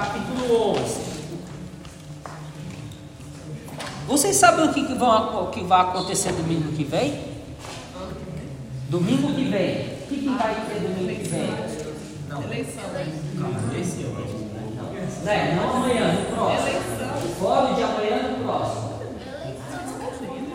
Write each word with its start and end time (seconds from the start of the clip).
capítulo 0.00 0.70
11. 0.78 1.10
Vocês 4.06 4.34
sabem 4.36 4.64
o 4.64 4.72
que, 4.72 4.86
que, 4.86 4.94
vão, 4.94 5.50
que 5.50 5.62
vai 5.62 5.82
acontecer 5.82 6.32
domingo 6.32 6.72
que 6.72 6.84
vem? 6.84 7.22
Domingo 8.88 9.34
que 9.34 9.44
vem. 9.44 9.80
O 9.80 10.06
que, 10.08 10.20
que 10.22 10.28
vai 10.30 10.54
ter 10.54 10.80
domingo 10.80 11.20
que 11.20 11.28
vem? 11.28 11.50
Não. 12.28 12.42
Eleição. 12.42 12.84
Né? 15.22 15.60
Não 15.60 15.76
amanhã, 15.76 16.12
no 16.12 16.34
próximo. 16.34 16.68
Eleição. 16.68 17.10
Fora 17.38 17.74
de 17.74 17.82
amanhã 17.82 18.22
no 18.30 18.44
próximo. 18.44 19.00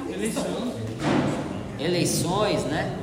Eleição. 0.09 0.73
Eleições, 1.80 2.64
né? 2.64 2.98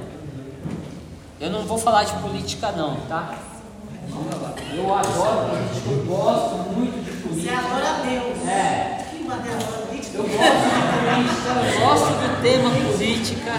Eu 1.41 1.51
não 1.51 1.63
vou 1.63 1.79
falar 1.79 2.03
de 2.05 2.13
política 2.15 2.73
não, 2.73 2.97
tá? 3.09 3.52
Eu 4.75 4.95
adoro 4.95 5.51
política, 5.51 5.91
eu 5.91 6.05
gosto 6.07 6.55
muito 6.75 7.05
de 7.05 7.11
política. 7.23 7.53
Você 7.53 7.67
adora 7.67 8.03
Deus. 8.03 8.49
É. 8.49 9.07
Que 9.11 9.25
maneira 9.25 9.59
política. 9.59 10.19
Eu 10.19 10.25
gosto 10.25 10.33
de 10.33 10.89
política, 11.05 11.51
eu 11.51 11.81
gosto 11.81 12.07
do 12.07 12.43
tema 12.43 12.71
política. 12.71 13.53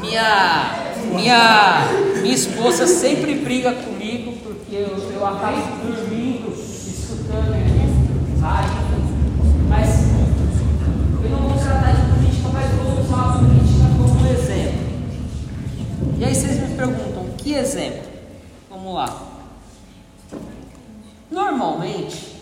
Minha, 0.00 0.74
minha, 1.14 1.86
minha 2.22 2.34
esposa 2.34 2.86
sempre 2.86 3.34
briga 3.34 3.72
comigo 3.72 4.32
porque 4.42 4.76
eu, 4.76 5.12
eu 5.12 5.26
acabo 5.26 5.58
dormindo, 5.84 6.52
escutando 6.52 7.54
rádio. 8.40 8.80
Mas 9.68 10.00
eu 11.22 11.30
não 11.30 11.48
vou 11.48 11.58
tratar 11.58 11.92
de 11.92 12.12
política, 12.12 12.48
mas 12.52 12.70
vou 12.72 13.00
usar 13.04 13.20
a 13.20 13.38
política 13.38 13.84
como 13.96 14.26
exemplo. 14.26 14.80
E 16.18 16.24
aí 16.24 16.34
vocês 16.34 16.60
me 16.60 16.76
perguntam, 16.76 17.26
que 17.36 17.54
exemplo? 17.54 18.10
Vamos 18.70 18.94
lá. 18.94 19.29
Normalmente, 21.30 22.40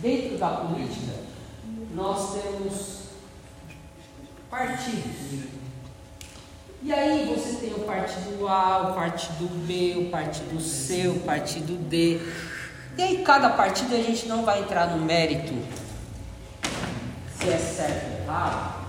dentro 0.00 0.38
da 0.38 0.48
política, 0.48 1.12
nós 1.94 2.34
temos 2.34 2.94
partidos. 4.50 5.44
E 6.82 6.92
aí 6.92 7.34
você 7.34 7.56
tem 7.56 7.72
o 7.72 7.80
partido 7.80 8.46
A, 8.48 8.90
o 8.90 8.94
partido 8.94 9.48
B, 9.66 10.06
o 10.06 10.10
partido 10.10 10.60
C, 10.60 11.08
o 11.08 11.20
partido 11.20 11.76
D. 11.88 12.20
E 12.96 13.02
aí 13.02 13.22
cada 13.22 13.50
partido 13.50 13.94
a 13.94 14.02
gente 14.02 14.26
não 14.26 14.44
vai 14.44 14.60
entrar 14.60 14.88
no 14.88 15.04
mérito 15.04 15.54
se 17.38 17.50
é 17.50 17.58
certo 17.58 18.12
ou 18.12 18.22
errado. 18.22 18.84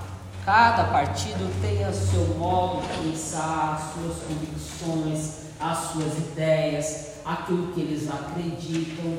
Cada 0.45 0.83
partido 0.86 1.49
tem 1.61 1.88
o 1.88 1.93
seu 1.93 2.38
modo 2.38 2.81
de 2.81 3.09
pensar, 3.09 3.75
as 3.75 3.93
suas 3.93 4.23
convicções, 4.27 5.45
as 5.59 5.77
suas 5.91 6.17
ideias, 6.17 7.14
aquilo 7.25 7.73
que 7.73 7.81
eles 7.81 8.09
acreditam, 8.09 9.17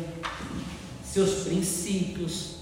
seus 1.05 1.45
princípios. 1.45 2.57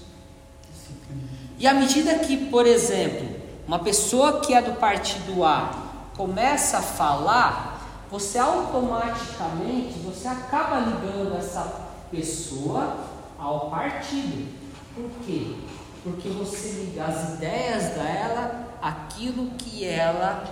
E 1.59 1.67
à 1.67 1.73
medida 1.73 2.19
que, 2.19 2.35
por 2.47 2.65
exemplo, 2.65 3.27
uma 3.67 3.79
pessoa 3.79 4.41
que 4.41 4.53
é 4.53 4.61
do 4.61 4.73
partido 4.73 5.43
A 5.43 5.83
começa 6.17 6.79
a 6.79 6.81
falar, 6.81 8.05
você 8.09 8.37
automaticamente 8.37 9.99
você 9.99 10.27
acaba 10.27 10.79
ligando 10.79 11.37
essa 11.37 11.85
pessoa 12.09 12.97
ao 13.37 13.69
partido. 13.69 14.47
Por 14.93 15.09
quê? 15.25 15.55
Porque 16.03 16.29
você 16.29 16.85
liga 16.85 17.05
as 17.05 17.35
ideias 17.35 17.95
dela 17.95 18.65
aquilo 18.81 19.51
que 19.57 19.83
ela, 19.83 20.43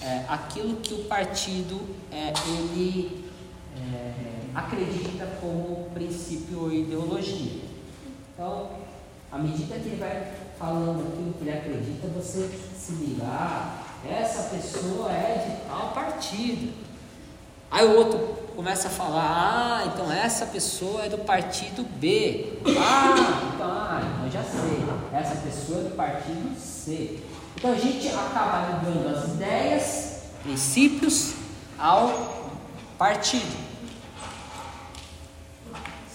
é, 0.00 0.24
aquilo 0.28 0.76
que 0.76 0.94
o 0.94 1.04
partido 1.04 1.80
é, 2.12 2.32
ele 2.46 3.19
acredita 4.54 5.26
como 5.40 5.90
princípio 5.94 6.62
ou 6.62 6.72
ideologia. 6.72 7.62
Então, 8.34 8.70
à 9.30 9.38
medida 9.38 9.74
que 9.76 9.88
ele 9.88 9.96
vai 9.96 10.32
falando 10.58 11.00
aquilo 11.00 11.34
que 11.34 11.48
ele 11.48 11.56
acredita, 11.56 12.08
você 12.08 12.50
se 12.76 12.92
ligar, 12.92 13.98
essa 14.08 14.54
pessoa 14.54 15.10
é 15.10 15.46
de 15.46 15.68
tal 15.68 15.92
partido. 15.92 16.72
Aí 17.70 17.86
o 17.86 17.96
outro 17.96 18.18
começa 18.56 18.88
a 18.88 18.90
falar, 18.90 19.82
ah, 19.82 19.86
então 19.86 20.10
essa 20.12 20.46
pessoa 20.46 21.04
é 21.04 21.08
do 21.08 21.18
partido 21.18 21.82
B. 21.82 22.58
Ah, 22.78 23.52
então 23.54 23.70
ah, 23.70 24.22
eu 24.24 24.30
já 24.30 24.42
sei, 24.42 24.84
essa 25.12 25.36
pessoa 25.36 25.80
é 25.80 25.84
do 25.84 25.96
partido 25.96 26.58
C. 26.58 27.20
Então 27.56 27.72
a 27.72 27.76
gente 27.76 28.08
acaba 28.08 28.80
ligando 28.82 29.16
as 29.16 29.24
ideias, 29.34 30.22
princípios 30.42 31.34
ao 31.78 32.52
partido. 32.98 33.69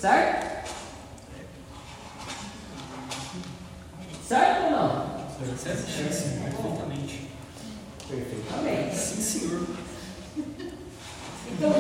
Certo? 0.06 0.70
Certo 4.28 4.66
ou 4.66 4.70
não? 4.70 5.58
Certo, 5.58 6.14
sim, 6.14 6.42
perfeitamente. 6.44 7.32
Perfeitamente. 8.08 8.96
Sim, 8.96 9.22
senhor. 9.22 9.68
Então, 11.52 11.74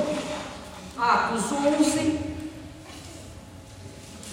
Atos 0.98 1.52
11, 1.52 2.20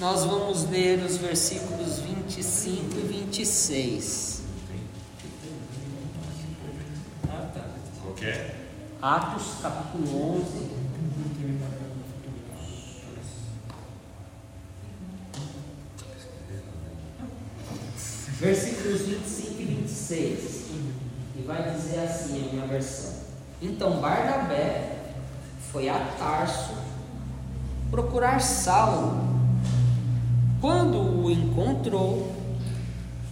nós 0.00 0.24
vamos 0.24 0.70
ler 0.70 1.04
os 1.04 1.18
versículos 1.18 1.98
25 1.98 2.98
e 2.98 3.02
26. 3.02 4.42
Ah, 7.28 7.50
tá. 7.52 7.64
Ok? 8.08 8.52
Atos 9.02 9.60
capítulo 9.60 10.38
11. 10.38 10.72
Versículos 18.42 19.02
25 19.02 19.62
e 19.62 19.64
26. 19.64 20.64
E 21.36 21.42
vai 21.46 21.62
dizer 21.70 22.00
assim 22.00 22.48
a 22.48 22.52
minha 22.52 22.66
versão. 22.66 23.12
Então 23.62 24.00
Barnabé 24.00 24.96
foi 25.70 25.88
a 25.88 25.96
Tarso 26.18 26.72
procurar 27.88 28.40
Saulo. 28.40 29.22
Quando 30.60 31.22
o 31.22 31.30
encontrou, 31.30 32.32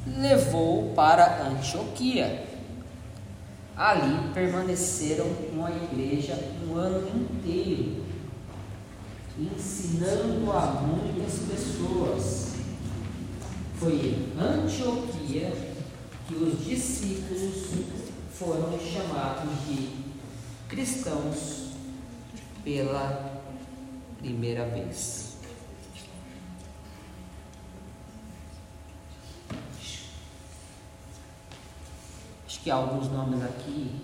levou-o 0.07 0.95
para 0.95 1.43
Antioquia. 1.45 2.47
Ali 3.77 4.33
permaneceram 4.33 5.27
com 5.27 5.67
a 5.67 5.73
igreja 5.73 6.39
um 6.65 6.77
ano 6.77 7.09
inteiro, 7.09 8.05
ensinando 9.37 10.53
a 10.53 10.67
muitas 10.67 11.41
pessoas. 11.51 12.50
Foi 13.81 13.95
em 13.95 14.39
Antioquia 14.39 15.51
que 16.29 16.35
os 16.35 16.63
discípulos 16.67 18.11
foram 18.35 18.79
chamados 18.79 19.51
de 19.67 20.05
cristãos 20.69 21.71
pela 22.63 23.41
primeira 24.19 24.67
vez. 24.67 25.39
Acho 32.47 32.61
que 32.61 32.71
alguns 32.71 33.11
nomes 33.11 33.43
aqui 33.43 33.99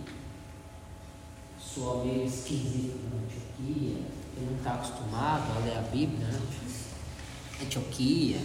soam 1.61 2.07
meio 2.07 2.25
esquisito 2.25 2.99
na 3.11 3.21
Antioquia. 3.27 3.97
Ele 4.39 4.47
não 4.53 4.57
está 4.57 4.73
acostumado 4.73 5.55
a 5.55 5.59
ler 5.67 5.77
a 5.77 5.83
Bíblia, 5.83 6.29
né? 6.29 6.41
Antioquia. 7.63 8.41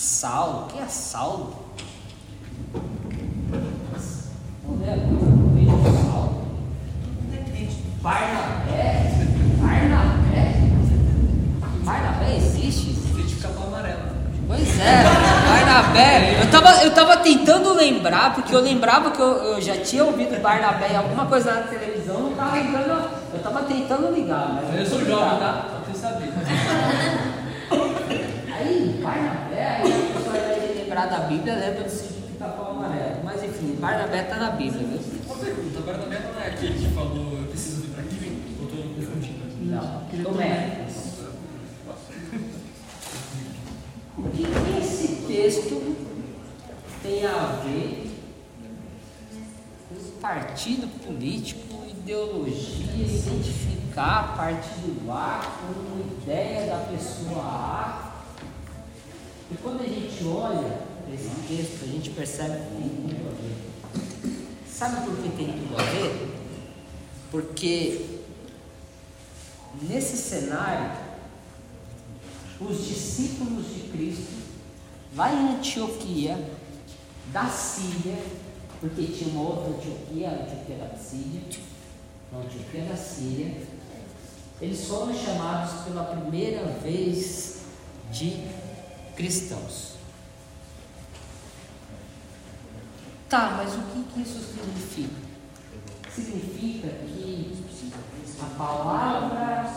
Saulo, 0.00 0.66
quem 0.72 0.80
é 0.80 0.86
Saulo? 0.86 1.52
Vamos 4.64 4.80
ver 4.80 4.92
aqui 4.92 5.12
o 5.12 5.50
vídeo 5.54 5.76
de 5.76 5.92
Saulo. 6.06 6.40
Barnabé? 8.00 9.12
Barnabé? 9.60 10.54
Barnabé 11.84 12.36
existe? 12.38 12.96
Capa 13.42 13.62
amarela. 13.66 14.14
Pois 14.48 14.80
é, 14.80 15.02
Barnabé. 15.46 16.40
Eu 16.44 16.50
tava, 16.50 16.82
eu 16.82 16.94
tava 16.94 17.16
tentando 17.18 17.74
lembrar, 17.74 18.32
porque 18.34 18.54
eu 18.56 18.60
lembrava 18.60 19.10
que 19.10 19.20
eu, 19.20 19.28
eu 19.28 19.60
já 19.60 19.76
tinha 19.76 20.02
ouvido 20.02 20.40
Barnabé 20.40 20.92
em 20.94 20.96
alguma 20.96 21.26
coisa 21.26 21.52
na 21.52 21.60
televisão, 21.64 22.20
não 22.22 22.32
tava 22.32 22.56
lembrando, 22.56 23.10
eu 23.34 23.40
tava 23.42 23.64
tentando 23.64 24.10
ligar. 24.14 24.62
Mas 24.64 24.80
Eu 24.80 24.86
sou 24.86 25.04
jovem, 25.04 25.38
tá? 25.38 25.66
Só 25.70 25.76
pra 25.78 25.92
você 25.92 26.00
saber. 26.00 26.32
Aí, 28.58 28.98
Barnabé, 29.02 29.36
a 29.36 29.39
da 31.06 31.20
Bíblia, 31.20 31.54
lembra 31.56 31.84
do 31.84 31.90
sítio 31.90 32.22
de 32.22 32.38
Capão 32.38 32.70
Amarelo. 32.70 33.24
Mas 33.24 33.42
enfim, 33.42 33.76
Barnabé 33.80 34.22
tá 34.24 34.36
na 34.36 34.50
Bíblia, 34.52 34.86
viu? 34.86 35.00
Uma 35.26 35.36
pergunta, 35.36 35.80
Barnabé 35.80 36.20
não 36.20 36.40
é 36.40 36.46
aquele 36.48 36.78
que 36.78 36.94
falou 36.94 37.38
eu 37.38 37.46
preciso 37.48 37.82
vir 37.82 37.90
pra 37.94 38.02
aqui? 38.02 38.42
Ou 38.60 38.66
tô 38.66 38.76
confundindo? 38.76 39.40
Não, 39.62 40.24
Tomé. 40.24 40.86
O 44.18 44.22
que, 44.30 44.42
que 44.42 44.78
esse 44.80 45.08
texto 45.26 45.96
tem 47.02 47.24
a 47.24 47.60
ver 47.64 48.10
com 49.88 50.20
partido? 50.20 50.88
político, 51.06 51.84
ideologia, 51.88 53.04
identificar 53.04 54.36
partido 54.36 55.10
A 55.10 55.40
com 55.60 56.22
ideia 56.22 56.70
da 56.70 56.84
pessoa 56.84 57.42
A. 57.42 58.12
E 59.50 59.56
quando 59.56 59.80
a 59.80 59.86
gente 59.86 60.24
olha 60.24 60.89
esse 61.14 61.30
texto, 61.48 61.84
a 61.84 61.86
gente 61.86 62.10
percebe 62.10 62.58
que 62.58 62.76
tem 62.76 62.88
tudo 62.88 63.28
a 63.28 63.32
ver. 63.32 63.56
Sabe 64.68 65.06
por 65.06 65.16
que 65.16 65.28
tem 65.36 65.52
tudo 65.52 65.78
a 65.78 65.82
ver? 65.82 66.30
Porque 67.30 68.20
nesse 69.82 70.16
cenário, 70.16 70.90
os 72.60 72.86
discípulos 72.86 73.66
de 73.66 73.88
Cristo, 73.90 74.32
lá 75.16 75.32
em 75.32 75.56
Antioquia, 75.56 76.38
da 77.32 77.46
Síria, 77.48 78.18
porque 78.80 79.04
tinha 79.04 79.30
uma 79.30 79.42
outra 79.42 79.70
Antioquia, 79.76 80.28
a 80.28 80.42
Antioquia 80.42 80.76
da 80.76 80.96
Síria, 80.96 81.40
Antioquia 82.32 82.84
da 82.84 82.96
Síria, 82.96 83.54
eles 84.60 84.86
foram 84.86 85.14
chamados 85.14 85.84
pela 85.84 86.04
primeira 86.04 86.64
vez 86.82 87.60
de 88.12 88.44
cristãos. 89.16 89.99
Tá, 93.30 93.54
mas 93.56 93.74
o 93.74 93.82
que, 93.82 94.02
que 94.12 94.22
isso 94.22 94.40
significa? 94.40 95.14
Significa 96.12 96.88
que 96.88 97.64
a 98.42 98.58
palavra 98.58 99.72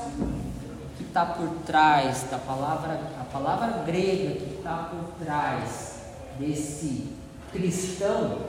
que 0.97 1.03
está 1.03 1.23
por 1.23 1.49
trás, 1.63 2.23
da 2.31 2.39
palavra, 2.39 3.11
a 3.21 3.23
palavra 3.25 3.83
grega 3.83 4.39
que 4.39 4.55
está 4.55 4.89
por 4.89 5.23
trás 5.23 5.99
desse 6.39 7.11
cristão 7.51 8.39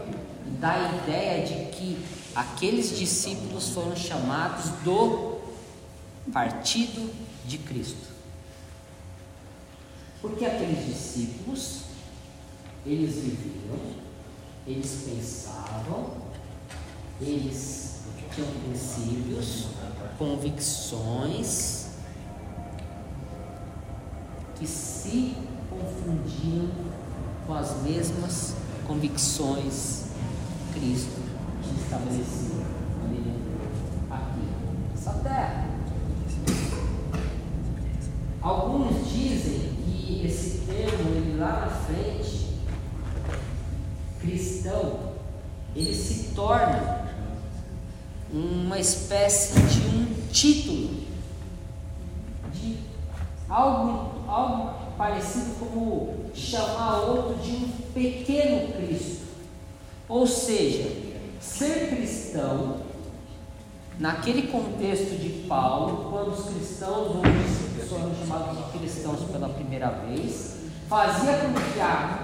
dá 0.58 0.72
a 0.72 0.96
ideia 0.96 1.46
de 1.46 1.66
que 1.66 2.02
aqueles 2.34 2.98
discípulos 2.98 3.68
foram 3.74 3.94
chamados 3.94 4.70
do 4.82 5.38
partido 6.32 7.12
de 7.44 7.58
Cristo. 7.58 8.08
Porque 10.22 10.46
aqueles 10.46 10.86
discípulos, 10.86 11.82
eles 12.86 13.16
viviam, 13.16 14.04
eles 14.66 15.04
pensavam, 15.06 16.06
eles 17.20 18.00
tinham 18.34 18.48
princípios, 18.66 19.66
convicções 20.18 21.86
que 24.56 24.66
se 24.66 25.36
confundiam 25.70 26.70
com 27.46 27.54
as 27.54 27.82
mesmas 27.82 28.54
convicções 28.86 30.04
que 30.72 30.80
Cristo 30.80 31.20
estabeleceu 31.82 32.64
quando 32.98 33.12
ele 33.12 33.30
entrou 33.30 33.68
aqui 34.10 34.48
nessa 34.90 35.12
terra. 35.22 35.68
Alguns 38.40 39.08
dizem 39.08 39.74
que 39.84 40.22
esse 40.26 40.58
termo, 40.66 41.14
ele 41.14 41.38
lá 41.38 41.60
na 41.60 41.68
frente, 41.68 42.60
cristão, 44.34 44.98
ele 45.76 45.94
se 45.94 46.34
torna 46.34 47.04
uma 48.32 48.78
espécie 48.78 49.60
de 49.60 49.86
um 49.86 50.06
título, 50.32 51.04
de 52.52 52.78
algo, 53.48 54.28
algo 54.28 54.74
parecido 54.98 55.54
como 55.60 56.30
chamar 56.34 57.00
outro 57.00 57.36
de 57.36 57.52
um 57.52 57.68
pequeno 57.92 58.72
Cristo. 58.72 59.24
Ou 60.08 60.26
seja, 60.26 60.90
ser 61.40 61.90
cristão, 61.90 62.78
naquele 64.00 64.48
contexto 64.48 65.16
de 65.16 65.46
Paulo, 65.46 66.10
quando 66.10 66.32
os 66.32 66.46
cristãos 66.46 67.16
hoje 67.16 67.88
foram 67.88 68.12
chamados 68.16 68.56
de 68.56 68.78
cristãos 68.78 69.20
pela 69.30 69.48
primeira 69.48 69.90
vez, 69.90 70.56
fazia 70.88 71.34
com 71.38 71.52
que 71.72 71.80
a 71.80 72.23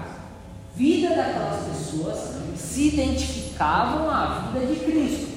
vida 0.75 1.15
daquelas 1.15 1.65
pessoas 1.65 2.41
se 2.55 2.87
identificavam 2.87 4.09
à 4.09 4.51
vida 4.53 4.65
de 4.65 4.79
Cristo. 4.79 5.31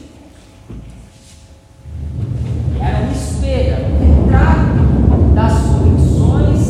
Era 2.80 3.06
um 3.06 3.12
espelho, 3.12 3.86
um 3.86 4.22
retrato 4.22 5.34
das 5.34 5.52
convicções 5.52 6.68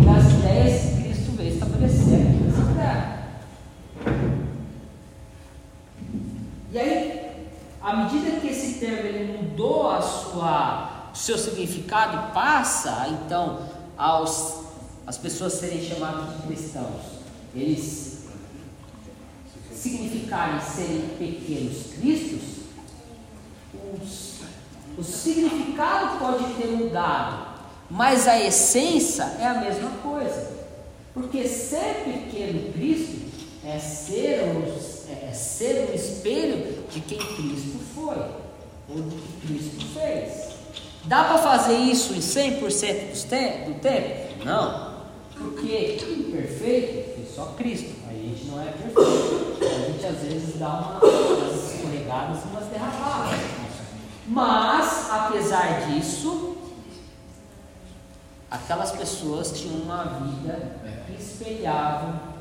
e 0.00 0.04
das 0.04 0.32
ideias 0.32 0.82
que 0.82 1.02
Cristo 1.02 1.32
veio 1.32 1.54
estabelecer 1.54 2.14
aqui 2.14 2.44
nessa 2.44 2.74
terra. 2.74 3.28
E 6.72 6.78
aí, 6.78 7.30
à 7.82 7.96
medida 7.96 8.40
que 8.40 8.48
esse 8.48 8.78
termo 8.78 9.08
ele 9.08 9.38
mudou 9.38 9.90
a 9.90 10.02
sua, 10.02 11.10
o 11.12 11.16
seu 11.16 11.38
significado, 11.38 12.32
passa 12.32 13.08
então 13.08 13.60
aos 13.96 14.64
as 15.06 15.18
pessoas 15.18 15.54
serem 15.54 15.82
chamadas 15.82 16.36
de 16.36 16.42
cristãos. 16.46 17.13
Eles 17.54 18.24
significarem 19.72 20.60
serem 20.60 21.08
pequenos 21.18 21.92
cristos, 21.94 22.64
os, 24.02 24.40
o 24.96 25.02
significado 25.02 26.18
pode 26.18 26.54
ter 26.54 26.68
mudado, 26.68 27.54
mas 27.90 28.26
a 28.26 28.40
essência 28.40 29.24
é 29.38 29.46
a 29.46 29.60
mesma 29.60 29.90
coisa. 30.02 30.52
Porque 31.12 31.46
ser 31.46 32.04
pequeno 32.04 32.72
Cristo 32.72 33.24
é 33.64 33.78
ser, 33.78 34.42
um, 34.44 35.28
é 35.28 35.32
ser 35.32 35.88
um 35.90 35.94
espelho 35.94 36.84
de 36.90 37.00
quem 37.00 37.18
Cristo 37.18 37.78
foi, 37.94 38.16
ou 38.88 38.96
do 38.96 39.16
que 39.16 39.46
Cristo 39.46 39.86
fez. 39.94 40.54
Dá 41.04 41.24
para 41.24 41.38
fazer 41.38 41.76
isso 41.76 42.14
em 42.14 42.20
100% 42.20 43.10
dos 43.10 43.22
te 43.24 43.64
do 43.66 43.78
tempo? 43.80 44.44
Não. 44.44 44.94
Porque 45.36 45.98
perfeito 46.32 47.00
é 47.00 47.03
só 47.34 47.46
Cristo. 47.56 47.94
A 48.08 48.12
gente 48.12 48.44
não 48.44 48.62
é 48.62 48.66
perfeito. 48.66 49.58
A 49.60 49.90
gente 49.90 50.06
às 50.06 50.18
vezes 50.22 50.58
dá 50.58 50.68
uma, 50.68 50.98
umas 51.00 51.72
escorregadas, 51.72 52.44
umas 52.44 52.66
derrapadas. 52.66 53.40
Mas, 54.26 55.10
apesar 55.10 55.86
disso, 55.86 56.56
aquelas 58.50 58.92
pessoas 58.92 59.52
tinham 59.52 59.82
uma 59.82 60.04
vida 60.04 60.76
que 61.06 61.20
espelhava 61.20 62.34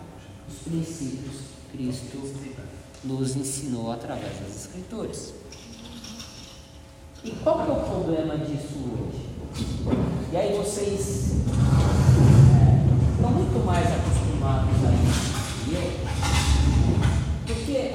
os 0.47 0.59
princípios 0.59 1.37
que 1.71 1.77
Cristo 1.77 2.33
nos 3.03 3.35
ensinou 3.35 3.91
através 3.91 4.39
das 4.39 4.55
Escrituras. 4.55 5.33
E 7.23 7.31
qual 7.43 7.65
que 7.65 7.71
é 7.71 7.73
o 7.73 7.79
problema 7.79 8.37
disso 8.37 8.75
hoje? 8.77 9.33
E 10.31 10.37
aí 10.37 10.57
vocês 10.57 11.31
é, 12.61 13.15
estão 13.15 13.31
muito 13.31 13.65
mais 13.65 13.87
acostumados 13.87 14.22
a 14.45 14.65
isso 14.69 15.23
que 15.65 15.73
eu, 15.73 15.87
porque 17.45 17.93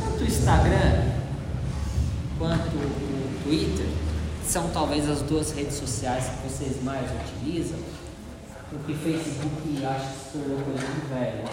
tanto 0.00 0.24
o 0.24 0.26
Instagram 0.26 1.12
quanto 2.38 2.76
o 2.76 3.42
Twitter 3.44 3.86
são 4.46 4.70
talvez 4.70 5.08
as 5.08 5.20
duas 5.22 5.52
redes 5.52 5.76
sociais 5.76 6.24
que 6.24 6.48
vocês 6.48 6.82
mais 6.82 7.10
utilizam, 7.10 7.78
porque 8.70 8.94
Facebook 8.94 9.84
acho 9.84 10.08
que 10.08 10.18
se 10.18 10.30
tornou 10.32 10.58
coisa 10.64 10.86
velho. 11.10 11.44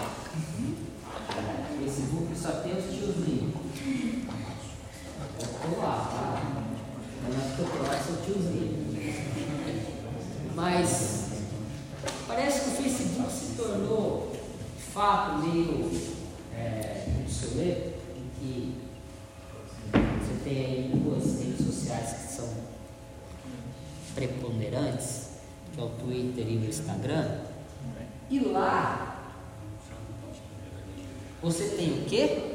É, 1.36 1.84
Facebook 1.84 2.38
só 2.38 2.50
tem 2.60 2.72
os 2.76 2.84
tiozinhos. 2.84 3.54
Eu 5.40 5.48
tô 5.48 5.80
lá, 5.80 6.08
tá? 6.10 6.42
Mas 7.24 7.58
eu 7.58 7.66
tô 7.66 7.82
lá, 7.82 7.98
sou 7.98 8.16
tiozinho. 8.24 8.81
Mas 10.62 11.24
parece 12.28 12.60
que 12.60 12.68
o 12.68 12.82
Facebook 12.84 13.32
se 13.32 13.56
tornou, 13.56 14.30
de 14.76 14.82
fato, 14.92 15.38
meio 15.38 15.90
é, 16.56 17.04
obsoleto, 17.20 17.94
em 18.16 18.30
que 18.38 18.74
você 19.90 20.44
tem 20.44 20.64
aí 20.64 20.92
duas 20.94 21.42
redes 21.42 21.66
sociais 21.66 22.12
que 22.12 22.32
são 22.32 22.48
preponderantes, 24.14 25.30
que 25.74 25.80
é 25.80 25.82
o 25.82 25.88
Twitter 25.88 26.46
e 26.48 26.58
o 26.58 26.64
Instagram. 26.64 27.40
E 28.30 28.38
lá 28.38 29.34
você 31.42 31.70
tem 31.70 32.02
o 32.02 32.04
quê? 32.04 32.54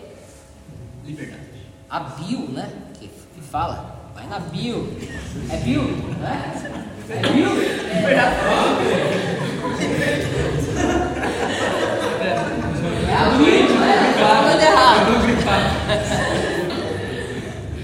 Liberdade. 1.03 1.41
A 1.89 1.99
bio, 1.99 2.47
né? 2.53 2.71
Que, 2.93 3.09
que 3.09 3.41
fala. 3.41 4.11
Vai 4.15 4.27
na 4.27 4.39
bio. 4.39 4.87
É 5.51 5.57
bio, 5.57 5.83
né? 6.19 6.93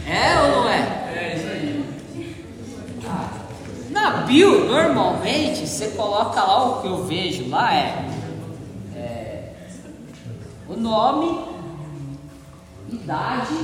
É 0.06 0.42
ou 0.42 0.48
não 0.52 0.70
é? 0.70 0.80
É 1.16 1.36
isso 1.38 1.48
aí. 1.48 1.86
Na 3.92 4.10
bio, 4.24 4.66
normalmente, 4.66 5.66
você 5.66 5.88
coloca 5.92 6.44
lá 6.44 6.66
o 6.66 6.82
que 6.82 6.88
eu 6.88 7.06
vejo 7.06 7.50
lá 7.50 7.74
é, 7.74 8.06
é 8.96 9.54
o 10.68 10.76
nome, 10.76 11.46
idade, 12.92 13.58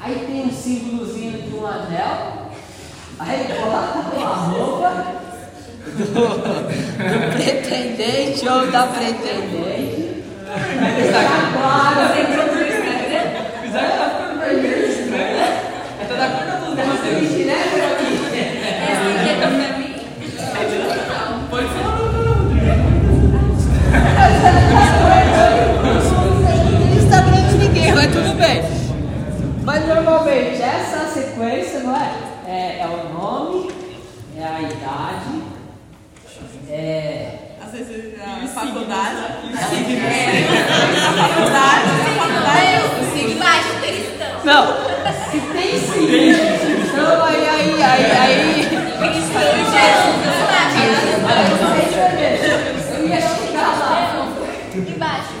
aí 0.00 0.18
tem 0.26 0.46
um 0.46 0.50
símbolozinho 0.50 1.42
de 1.42 1.54
um 1.54 1.64
anel, 1.64 2.47
aí 3.18 3.48
coloca 3.48 4.16
uma 4.16 4.34
roupa 4.34 4.90
do, 5.96 6.04
do 6.14 7.32
pretendente 7.32 8.48
ou 8.48 8.70
da 8.70 8.86
pretendente. 8.86 10.24
Tem 12.14 12.26
tudo 12.26 12.56
isso, 12.62 12.80
né? 12.80 12.94
Apesar 13.58 13.84
que 13.84 13.98
tá 13.98 14.04
ficando 14.08 14.40
vermelho 14.40 14.88
estranho, 14.88 15.36
né? 15.36 15.48
Tá 16.08 16.14
da 16.14 16.28
cor 16.28 16.46
da 16.46 16.54
luz 16.66 16.76
da 16.76 16.84
Você 16.84 17.10
me 17.10 17.26
direto 17.26 17.76
aqui. 17.76 18.08
Pode 21.50 21.66
falar, 21.68 21.96
não, 21.96 22.12
não, 22.12 22.22
não. 22.24 22.38
Não 26.88 26.98
está 26.98 27.20
vendo 27.22 27.48
de 27.48 27.56
ninguém, 27.66 27.94
mas 27.94 28.06
tudo 28.12 28.34
bem. 28.38 28.62
Mas 29.64 29.86
normalmente 29.86 30.62
essa 30.62 30.96
é 30.96 31.00
a 31.00 31.08
sequência, 31.08 31.80
não 31.80 31.96
é? 31.96 32.27
É, 32.50 32.80
é 32.80 32.86
o 32.86 33.12
nome, 33.12 33.70
é 34.34 34.42
a 34.42 34.62
idade, 34.62 35.42
é. 36.70 37.40
Às 37.62 37.72
vezes 37.72 38.14
a 38.18 38.48
faculdade. 38.48 39.16
É, 39.16 39.58
a 41.04 41.12
faculdade, 41.12 41.84
a 41.90 42.14
faculdade. 42.16 42.72
Embaixo, 43.32 43.68
cristão. 43.82 44.32
Não, 44.44 44.64
se 45.30 45.38
tem 45.52 45.78
sim. 45.78 46.06
Então 46.90 47.22
aí, 47.22 47.48
aí, 47.48 47.82
aí, 47.82 48.10
aí. 48.12 48.68
Eu 52.96 53.08
ia 53.08 53.20
chegar 53.20 53.72
lá. 53.78 54.26
Embaixo, 54.74 55.34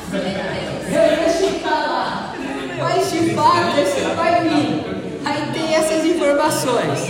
Eu 0.92 1.02
ia 1.22 1.30
chegar 1.32 1.70
lá. 1.70 2.34
Mas 2.78 3.10
de 3.10 3.34
fato 3.34 3.70
você 3.76 4.02
vai 4.14 4.42
vir. 4.42 4.98
Aí 5.24 5.52
tem 5.52 5.74
essas 5.74 6.04
informações. 6.48 7.00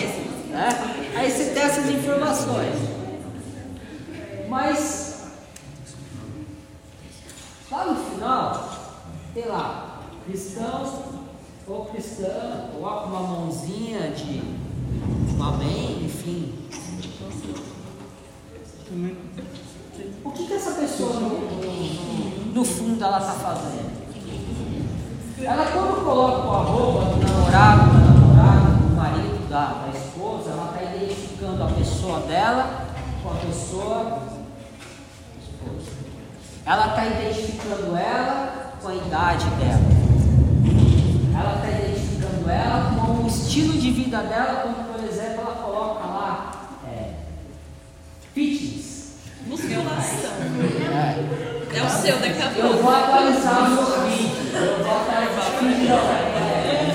Né? 0.50 0.68
Aí 1.16 1.30
você 1.30 1.45
tem 1.50 1.62
essas 1.62 1.88
informações. 1.88 2.75
Mas 4.49 5.26
lá 7.71 7.85
no 7.85 7.97
final, 7.97 8.71
tem 9.35 9.47
lá, 9.47 10.00
cristão 10.26 11.02
ou 11.66 11.85
cristã, 11.87 12.68
coloca 12.73 13.07
uma 13.07 13.21
mãozinha 13.21 14.11
de 14.11 14.42
amém, 15.40 16.04
enfim. 16.07 16.54
O 20.25 20.30
que, 20.30 20.47
que 20.47 20.52
essa 20.54 20.73
pessoa 20.73 21.12
no, 21.21 22.54
no- 22.54 22.64
fundo 22.64 23.04
ela 23.04 23.18
está 23.18 23.33
fazendo? 23.33 23.99
Ela 25.40 25.66
quando 25.66 26.04
coloca 26.04 26.49
a 26.49 26.62
roupa 26.62 27.04
do 27.04 27.16
namorado, 27.26 27.92
da 27.92 27.99
namorada, 27.99 28.71
do 28.78 28.97
marido, 28.97 29.49
da, 29.49 29.66
da 29.87 29.88
esposa, 29.97 30.50
ela 30.50 30.73
está 30.75 30.95
identificando 30.97 31.62
a 31.62 31.66
pessoa 31.68 32.17
dela 32.28 32.87
com 33.23 33.30
a 33.30 33.35
pessoa. 33.35 34.23
Ela 36.64 36.88
está 36.88 37.06
identificando 37.06 37.97
ela 37.97 38.75
com 38.80 38.88
a 38.88 38.94
idade 38.94 39.47
dela. 39.47 39.80
Ela 41.35 41.54
está 41.56 41.68
identificando 41.70 42.50
ela 42.50 42.94
com 42.94 43.25
o 43.25 43.26
estilo 43.26 43.73
de 43.73 43.90
vida 43.90 44.18
dela, 44.18 44.62
quando, 44.62 44.92
por 44.92 45.04
exemplo, 45.08 45.40
ela 45.40 45.54
coloca 45.56 46.06
lá 46.06 46.52
é, 46.87 47.14
fitness. 48.35 49.14
Musculação. 49.47 50.30
É. 50.92 51.49
É 51.78 51.82
o 51.82 51.88
seu 51.90 52.18
daqui 52.18 52.42
a 52.42 52.52
Eu 52.52 52.68
pouco. 52.68 52.82
vou 52.82 52.94
atualizar 52.94 53.64
o 53.64 53.70
meu 53.75 53.85
vídeo. 54.06 54.56
Eu 54.56 54.85
vou 54.85 54.97
atualizar 54.97 55.47
o 55.47 55.58
vídeo. 55.61 55.88
não, 55.88 55.97
é, 55.97 56.18
é, 56.68 56.87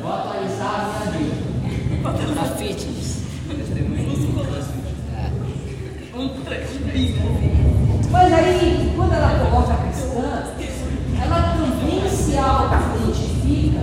Vou 0.00 0.12
atualizar 0.12 0.74
a 0.74 1.10
minha 1.10 1.18
vida. 1.18 1.34
A 2.40 2.44
fitness. 2.56 3.04
Mas 8.10 8.32
aí, 8.32 8.92
quando 8.94 9.14
ela 9.14 9.50
coloca 9.50 9.74
cristã, 9.82 10.54
ela 11.20 11.56
também 11.56 12.08
se 12.08 12.38
auto-identifica 12.38 13.80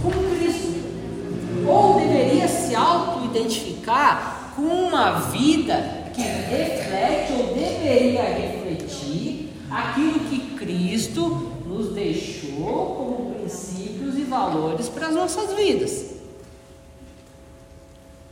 com 0.00 0.10
Cristo. 0.10 1.66
Ou 1.66 1.98
deveria 1.98 2.46
se 2.46 2.72
auto-identificar 2.76 4.52
com 4.54 4.62
uma 4.62 5.18
vida 5.30 6.12
que 6.14 6.22
reflete 6.22 7.32
ou 7.32 7.54
deveria 7.54 8.22
refletir 8.22 9.52
aquilo 9.68 10.20
que 10.20 10.54
Cristo 10.56 11.52
nos 11.66 11.92
deixou 11.92 12.94
como 12.96 13.34
princípios 13.34 14.16
e 14.16 14.22
valores 14.22 14.88
para 14.88 15.08
as 15.08 15.14
nossas 15.16 15.52
vidas. 15.54 16.10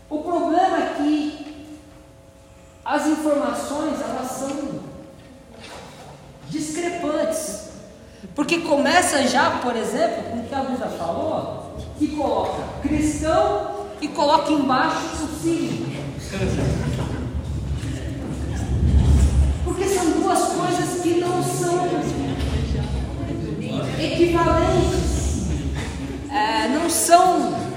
O 0.08 0.18
problema 0.20 0.78
é 0.78 0.94
que 0.96 1.37
as 2.88 3.06
informações 3.06 4.00
elas 4.00 4.30
são 4.30 4.80
discrepantes. 6.48 7.68
Porque 8.34 8.60
começa 8.60 9.28
já, 9.28 9.50
por 9.62 9.76
exemplo, 9.76 10.22
com 10.30 10.38
o 10.38 10.44
que 10.44 10.54
a 10.54 10.62
Brisa 10.62 10.86
falou, 10.86 11.76
que 11.98 12.08
coloca 12.16 12.62
cristão 12.80 13.88
e 14.00 14.08
coloca 14.08 14.50
embaixo 14.50 15.22
o 15.22 15.42
signo. 15.42 15.86
Porque 19.64 19.84
são 19.86 20.10
duas 20.12 20.38
coisas 20.44 21.02
que 21.02 21.20
não 21.20 21.42
são 21.42 21.86
equivalentes. 24.00 25.18
É, 26.30 26.68
não 26.68 26.88
são. 26.88 27.67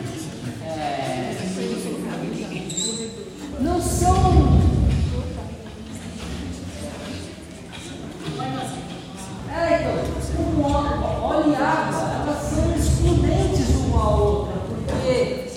Ó- 10.63 11.27
óleo 11.27 11.51
e 11.51 11.55
água, 11.55 12.23
elas 12.23 12.43
são 12.43 12.75
excludentes 12.75 13.69
uma 13.87 14.01
à 14.03 14.09
outra, 14.15 14.53
porque 14.87 15.47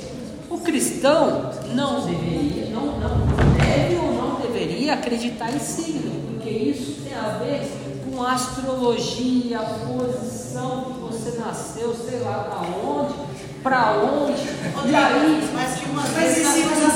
o 0.51 0.59
cristão 0.59 1.51
não 1.75 2.01
deveria, 2.07 2.67
não, 2.71 2.87
não 2.99 3.27
deve 3.59 3.97
ou 3.97 4.13
não 4.15 4.41
deveria 4.41 4.95
acreditar 4.95 5.51
em 5.55 5.59
signo, 5.59 6.13
porque 6.33 6.51
isso 6.51 7.01
tem 7.03 7.15
a 7.15 7.39
ver 7.39 7.71
com 8.05 8.23
astrologia, 8.23 9.59
posição 9.59 10.85
que 10.85 11.01
você 11.01 11.39
nasceu, 11.39 11.95
sei 11.95 12.21
lá 12.21 12.49
da 12.51 12.61
onde, 12.89 13.15
para 13.63 13.93
onde, 13.93 14.43
e 14.91 14.95
aí 14.95 15.49
Mas 15.55 15.75
que 15.79 15.89
umas 15.89 16.11
Mas 16.11 16.23
vezes 16.37 16.47
esse 16.55 16.61
na 16.61 16.77
não 16.77 16.91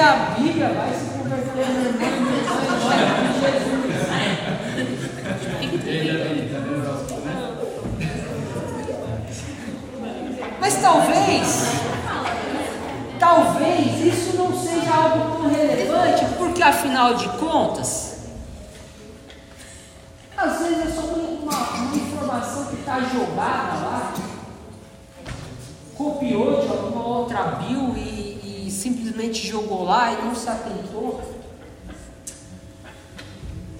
a 0.00 0.34
Bíblia, 0.38 0.68
vai 0.70 0.92
se 0.94 1.04
converter 1.10 1.66
no 1.68 1.80
irmão 1.86 2.08
de 3.32 3.40
Jesus. 3.40 3.80
Mas 10.60 10.74
talvez, 10.76 11.66
talvez 13.18 14.00
isso 14.00 14.36
não 14.36 14.56
seja 14.58 14.90
algo 14.94 15.36
tão 15.36 15.50
relevante, 15.50 16.24
porque 16.38 16.62
afinal 16.62 17.14
de 17.14 17.28
contas, 17.30 18.09
e 29.30 29.34
simplesmente 29.34 29.46
jogou 29.46 29.84
lá 29.84 30.12
e 30.12 30.24
não 30.24 30.34
se 30.34 30.48
atentou. 30.48 31.20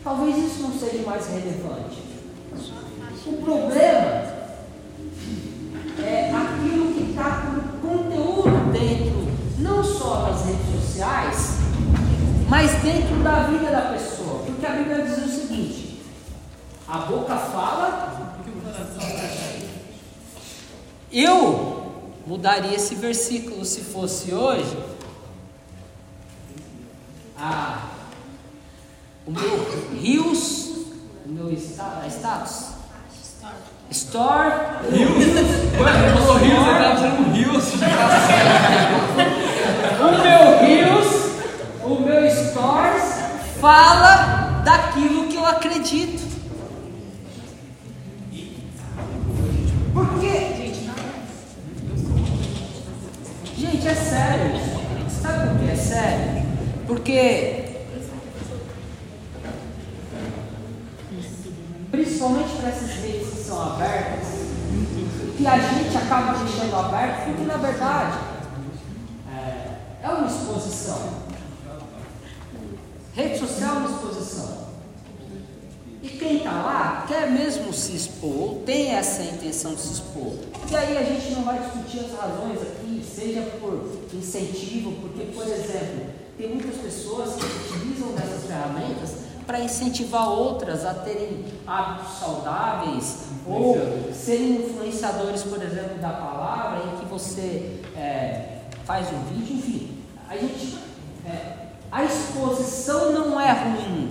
Talvez 0.02 0.36
isso 0.38 0.62
não 0.62 0.72
seja 0.72 1.02
mais 1.04 1.26
relevante. 1.26 2.02
O 3.26 3.32
problema 3.42 4.32
é 6.02 6.30
aquilo 6.30 6.94
que 6.94 7.10
está 7.10 7.42
com 7.42 7.88
conteúdo 7.88 8.72
dentro, 8.72 9.28
não 9.58 9.84
só 9.84 10.30
das 10.30 10.46
redes 10.46 10.82
sociais, 10.82 11.58
mas 12.48 12.70
dentro 12.82 13.22
da 13.22 13.42
vida 13.42 13.70
da 13.70 13.92
pessoa. 13.92 14.42
Porque 14.46 14.64
a 14.64 14.70
Bíblia 14.70 15.04
diz 15.04 15.18
o 15.18 15.28
seguinte: 15.28 16.02
a 16.88 16.98
boca 16.98 17.36
fala. 17.36 18.08
Eu 21.12 21.92
mudaria 22.24 22.76
esse 22.76 22.94
versículo 22.94 23.64
se 23.64 23.80
fosse 23.80 24.32
hoje. 24.32 24.89
Ah, 27.40 27.78
o 29.26 29.30
meu 29.30 29.66
rios, 29.94 30.68
o 31.24 31.28
meu 31.28 31.50
sta- 31.52 32.02
status, 32.08 32.66
Store. 33.90 34.50
Ué, 34.50 34.92
ele 34.92 36.18
falou 36.18 36.36
rios, 36.36 36.66
ele 36.66 36.78
tava 36.78 36.96
fazendo 36.96 37.32
rios. 37.32 37.64
O 40.00 40.02
meu 40.22 40.66
Rios, 40.66 41.08
o 41.84 42.00
meu 42.00 42.30
Stories 42.30 43.04
fala 43.60 44.62
daquilo 44.64 45.26
que 45.28 45.36
eu 45.36 45.44
acredito. 45.44 46.22
Por 49.92 50.20
quê? 50.20 50.72
Gente, 53.58 53.88
é 53.88 53.94
sério. 53.94 54.52
Sabe 55.20 55.48
por 55.50 55.58
que 55.58 55.70
é 55.70 55.76
sério? 55.76 56.42
Porque 57.10 57.64
principalmente 61.90 62.56
para 62.56 62.68
essas 62.68 62.90
redes 63.02 63.30
que 63.30 63.42
são 63.42 63.60
abertas, 63.60 64.28
que 65.36 65.44
a 65.44 65.58
gente 65.58 65.96
acaba 65.96 66.38
deixando 66.38 66.76
aberto, 66.76 67.24
porque 67.24 67.42
na 67.42 67.56
verdade 67.56 68.16
é, 69.28 70.04
é 70.04 70.08
uma 70.08 70.28
exposição. 70.28 71.24
Rede 73.12 73.38
social 73.40 73.74
é 73.74 73.78
uma 73.78 73.90
exposição. 73.90 74.70
E 76.04 76.08
quem 76.10 76.36
está 76.36 76.52
lá 76.52 77.06
quer 77.08 77.28
mesmo 77.28 77.72
se 77.72 77.96
expor, 77.96 78.30
ou 78.30 78.62
tem 78.64 78.92
essa 78.92 79.22
intenção 79.24 79.74
de 79.74 79.80
se 79.80 79.94
expor. 79.94 80.34
E 80.70 80.76
aí 80.76 80.96
a 80.96 81.02
gente 81.02 81.32
não 81.32 81.42
vai 81.42 81.58
discutir 81.58 82.04
as 82.06 82.16
razões 82.16 82.62
aqui, 82.62 83.04
seja 83.04 83.42
por 83.60 83.98
incentivo, 84.14 84.92
porque, 84.92 85.24
por 85.34 85.42
exemplo, 85.42 86.19
tem 86.40 86.48
muitas 86.48 86.76
pessoas 86.76 87.34
que 87.34 87.44
utilizam 87.44 88.12
dessas 88.12 88.46
ferramentas 88.46 89.10
para 89.46 89.60
incentivar 89.60 90.26
outras 90.30 90.86
a 90.86 90.94
terem 90.94 91.44
hábitos 91.66 92.18
saudáveis 92.18 93.24
ou 93.46 93.76
serem 94.14 94.62
influenciadores, 94.62 95.42
por 95.42 95.62
exemplo, 95.62 95.98
da 95.98 96.08
palavra, 96.08 96.84
em 96.86 96.96
que 96.98 97.04
você 97.04 97.82
é, 97.94 98.60
faz 98.84 99.08
um 99.12 99.22
vídeo, 99.24 99.56
enfim. 99.56 100.04
A 100.30 100.36
gente, 100.36 100.78
é, 101.26 101.66
a 101.92 102.04
exposição 102.04 103.12
não 103.12 103.38
é 103.38 103.52
ruim, 103.52 104.10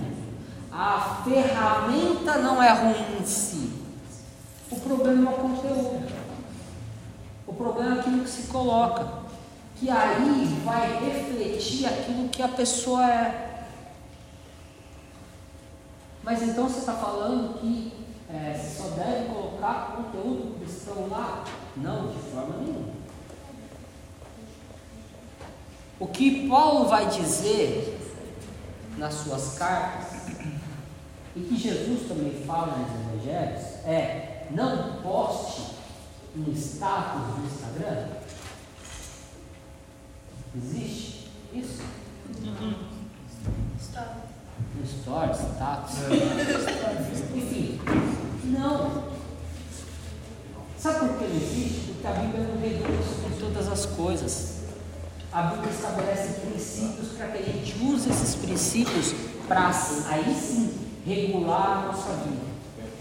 a 0.70 1.22
ferramenta 1.24 2.38
não 2.38 2.62
é 2.62 2.72
ruim 2.72 3.20
em 3.20 3.24
si. 3.24 3.72
O 4.70 4.76
problema 4.76 5.32
é 5.32 5.34
o 5.34 5.36
conteúdo. 5.36 6.12
O 7.44 7.52
problema 7.52 7.96
é 7.96 8.00
aquilo 8.00 8.22
que 8.22 8.30
se 8.30 8.42
coloca, 8.42 9.19
que 9.80 9.88
aí 9.88 10.60
vai 10.62 11.02
refletir 11.02 11.86
aquilo 11.86 12.28
que 12.28 12.42
a 12.42 12.48
pessoa 12.48 13.02
é. 13.02 13.64
Mas 16.22 16.42
então 16.42 16.68
você 16.68 16.80
está 16.80 16.92
falando 16.92 17.58
que 17.58 17.90
é, 18.28 18.54
só 18.54 18.90
deve 18.90 19.32
colocar 19.32 19.96
conteúdo 19.96 20.60
cristão 20.60 21.08
lá? 21.08 21.44
Não, 21.78 22.08
de 22.08 22.18
forma 22.30 22.58
nenhuma. 22.58 22.90
O 25.98 26.06
que 26.06 26.46
Paulo 26.46 26.86
vai 26.86 27.06
dizer 27.06 27.98
nas 28.98 29.14
suas 29.14 29.56
cartas, 29.56 30.20
e 31.34 31.40
que 31.40 31.56
Jesus 31.56 32.06
também 32.06 32.42
fala 32.44 32.76
nos 32.76 33.16
evangelhos, 33.16 33.62
é 33.86 34.46
não 34.50 35.00
poste 35.02 35.76
um 36.36 36.52
status 36.52 37.38
no 37.38 37.46
Instagram. 37.46 38.19
Existe 40.56 41.28
isso? 41.54 41.82
No 44.74 44.86
stories, 44.86 45.38
status. 45.38 45.94
Enfim, 47.34 47.80
não. 48.44 49.10
Sabe 50.76 50.98
por 51.00 51.18
que 51.18 51.24
não 51.24 51.36
existe? 51.36 51.92
Porque 51.92 52.06
a 52.06 52.12
Bíblia 52.12 52.48
não 52.48 52.60
regula 52.60 53.00
isso 53.00 53.14
com 53.22 53.30
todas 53.38 53.68
as 53.68 53.86
coisas. 53.86 54.60
A 55.32 55.42
Bíblia 55.42 55.70
estabelece 55.70 56.40
princípios 56.40 57.08
para 57.16 57.28
que 57.28 57.38
a 57.38 57.42
gente 57.42 57.84
use 57.84 58.10
esses 58.10 58.34
princípios 58.34 59.14
para 59.46 59.68
aí 60.08 60.34
sim 60.34 60.74
regular 61.06 61.78
a 61.78 61.86
nossa 61.86 62.12
vida. 62.24 62.50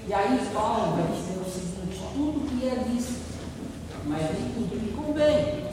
E 0.08 0.14
aí 0.14 0.50
Paulo 0.54 0.98
vai 0.98 1.18
dizer 1.18 1.40
o 1.40 1.46
seguinte, 1.46 2.00
tudo 2.14 2.48
que 2.48 2.68
é 2.68 2.76
lícito, 2.88 3.22
mas 4.06 4.22
nem 4.22 4.54
tudo 4.54 4.80
que 4.80 4.92
convém. 4.94 5.69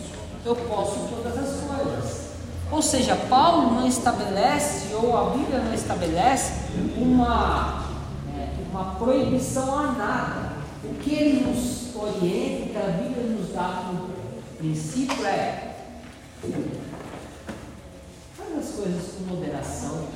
Eu 0.46 0.54
posso 0.54 1.08
todas 1.10 1.36
as 1.36 1.60
coisas. 1.60 2.26
Ou 2.70 2.80
seja, 2.80 3.16
Paulo 3.28 3.74
não 3.74 3.88
estabelece, 3.88 4.94
ou 4.94 5.16
a 5.16 5.30
Bíblia 5.30 5.58
não 5.58 5.74
estabelece, 5.74 6.52
uma, 6.96 7.84
é, 8.32 8.50
uma 8.70 8.94
proibição 8.94 9.76
a 9.76 9.90
nada. 9.90 10.52
O 10.84 10.94
que 10.94 11.12
ele 11.12 11.46
nos 11.46 11.96
orienta, 11.96 12.70
que 12.70 12.76
a 12.78 12.92
Bíblia 12.92 13.24
nos 13.24 13.52
dá 13.52 13.82
como 13.88 14.10
princípio 14.56 15.26
é 15.26 15.78
faz 18.36 18.56
as 18.56 18.74
coisas 18.76 19.14
com 19.14 19.34
moderação. 19.34 20.06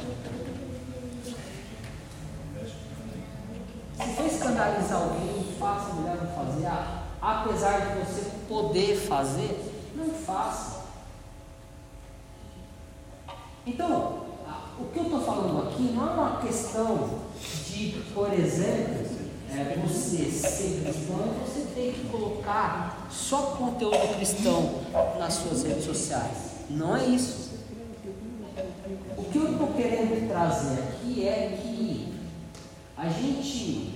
Se 3.97 4.15
for 4.15 4.27
escandalizar 4.27 5.03
alguém, 5.03 5.45
faça 5.59 5.95
melhor 5.95 6.19
não 6.23 6.47
fazer. 6.47 6.69
Apesar 7.21 7.81
de 7.81 7.99
você 7.99 8.31
poder 8.49 8.97
fazer, 8.97 9.70
não 10.01 10.15
faça. 10.15 10.81
Então, 13.67 14.25
o 14.79 14.85
que 14.93 14.99
eu 14.99 15.05
estou 15.05 15.21
falando 15.21 15.69
aqui 15.69 15.83
não 15.95 16.09
é 16.09 16.13
uma 16.13 16.41
questão 16.41 17.21
de, 17.67 18.03
por 18.15 18.33
exemplo, 18.33 19.07
é, 19.51 19.79
você 19.85 20.31
ser 20.31 20.83
cristão 20.83 21.35
você 21.45 21.67
tem 21.75 21.93
que 21.93 22.09
colocar 22.09 23.09
só 23.11 23.57
conteúdo 23.59 24.17
cristão 24.17 24.81
nas 25.19 25.35
suas 25.35 25.65
redes 25.65 25.85
sociais. 25.85 26.51
Não 26.71 26.97
é 26.97 27.05
isso. 27.07 27.51
O 29.17 29.25
que 29.25 29.39
eu 29.39 29.53
estou 29.53 29.69
querendo 29.75 30.29
trazer 30.29 30.83
aqui 30.83 31.29
é 31.29 31.59
que 31.61 32.15
a 32.97 33.09
gente 33.09 33.95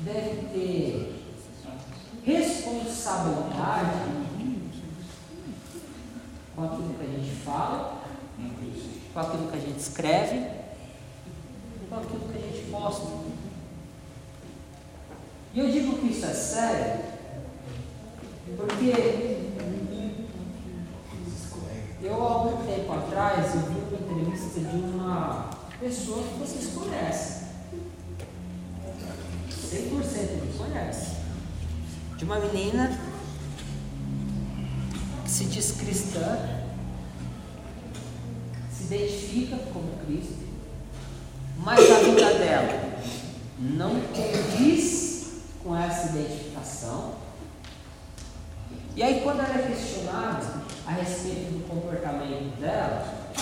deve 0.00 0.48
ter 0.52 1.14
responsabilidade 2.24 4.24
com 6.54 6.64
aquilo 6.64 6.94
que 6.94 7.02
a 7.02 7.06
gente 7.06 7.34
fala, 7.44 8.02
com 9.12 9.20
aquilo 9.20 9.50
que 9.50 9.56
a 9.56 9.60
gente 9.60 9.78
escreve, 9.78 10.46
com 11.88 11.96
aquilo 11.96 12.20
que 12.20 12.38
a 12.38 12.40
gente 12.40 12.70
posta. 12.70 13.06
E 15.52 15.58
eu 15.58 15.70
digo 15.70 15.98
que 15.98 16.06
isso 16.06 16.26
é 16.26 16.34
sério, 16.34 17.04
porque 18.56 19.44
eu 22.02 22.22
há 22.22 22.32
algum 22.32 22.66
tempo 22.66 22.92
atrás 22.92 23.54
eu 23.54 23.60
vi 23.62 23.78
uma 23.78 23.98
entrevista 23.98 24.60
de 24.60 24.76
uma 24.76 25.50
pessoa 25.80 26.22
que 26.22 26.38
vocês 26.38 26.74
conhecem. 26.74 27.44
100% 29.50 30.52
que 30.52 30.58
conhece. 30.58 31.16
De 32.16 32.24
uma 32.24 32.38
menina 32.38 33.13
se 35.34 35.46
diz 35.46 35.72
cristã, 35.72 36.38
se 38.70 38.84
identifica 38.84 39.56
como 39.72 39.98
Cristo, 40.06 40.46
mas 41.58 41.90
a 41.90 41.98
vida 42.04 42.34
dela 42.34 43.00
não 43.58 44.00
condiz 44.00 45.42
com 45.60 45.76
essa 45.76 46.16
identificação. 46.16 47.14
E 48.94 49.02
aí, 49.02 49.22
quando 49.22 49.40
ela 49.40 49.58
é 49.58 49.66
questionada 49.66 50.62
a 50.86 50.92
respeito 50.92 51.50
do 51.50 51.68
comportamento 51.68 52.60
dela, 52.60 53.32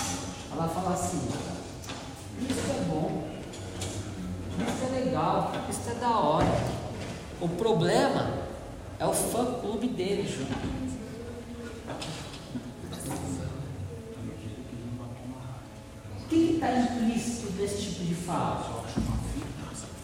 ela 0.50 0.68
fala 0.68 0.94
assim: 0.94 1.28
Isso 2.40 2.70
é 2.70 2.85
bom, 2.88 3.22
isso 4.57 4.87
é 4.87 5.05
legal, 5.05 5.52
isso 5.68 5.90
é 5.90 5.94
da 6.00 6.18
hora. 6.18 6.59
O 7.38 7.48
problema 7.50 8.33
é 8.98 9.05
o 9.05 9.12
fã 9.12 9.61
clube 9.61 9.88
dele, 9.88 10.26
Ju. 10.26 10.46
O 16.21 16.29
que 16.29 16.55
está 16.55 16.71
implícito 16.73 17.53
desse 17.53 17.83
tipo 17.83 18.05
de 18.05 18.14
fala? 18.14 18.85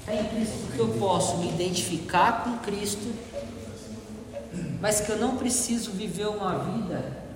Está 0.00 0.14
implícito 0.14 0.72
que 0.72 0.78
eu 0.78 0.88
posso 0.98 1.38
me 1.38 1.48
identificar 1.48 2.44
com 2.44 2.58
Cristo, 2.58 3.14
mas 4.80 5.00
que 5.00 5.10
eu 5.10 5.18
não 5.18 5.36
preciso 5.36 5.92
viver 5.92 6.28
uma 6.28 6.58
vida 6.58 7.28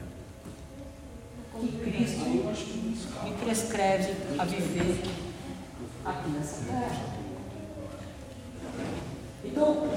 que 1.61 1.79
Cristo 1.79 2.19
me 3.25 3.33
prescreve 3.45 4.15
a 4.39 4.45
viver 4.45 5.01
aqui 6.05 6.31
nessa 6.31 6.65
terra. 6.65 7.13
Então, 9.45 9.89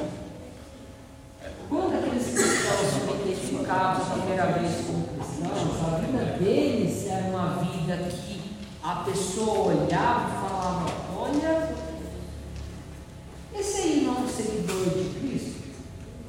quando 1.70 1.94
é 1.94 1.98
aqueles 1.98 2.26
cristãos 2.26 3.04
foram 3.06 3.22
identificados 3.22 4.08
pela 4.08 4.18
primeira 4.20 4.46
vez 4.54 4.86
como 4.86 5.08
cristãos, 5.08 5.94
a 5.94 5.98
vida 5.98 6.38
deles 6.38 7.08
era 7.08 7.28
uma 7.28 7.56
vida 7.56 7.98
que 8.10 8.42
a 8.84 8.96
pessoa 8.98 9.74
olhava 9.74 10.30
e 10.30 10.50
falava: 10.50 10.86
Olha, 11.18 11.70
esse 13.58 13.78
aí 13.82 14.04
não 14.06 14.16
é 14.16 14.20
um 14.20 14.28
seguidor 14.28 14.86
de 14.86 15.20
Cristo? 15.20 15.56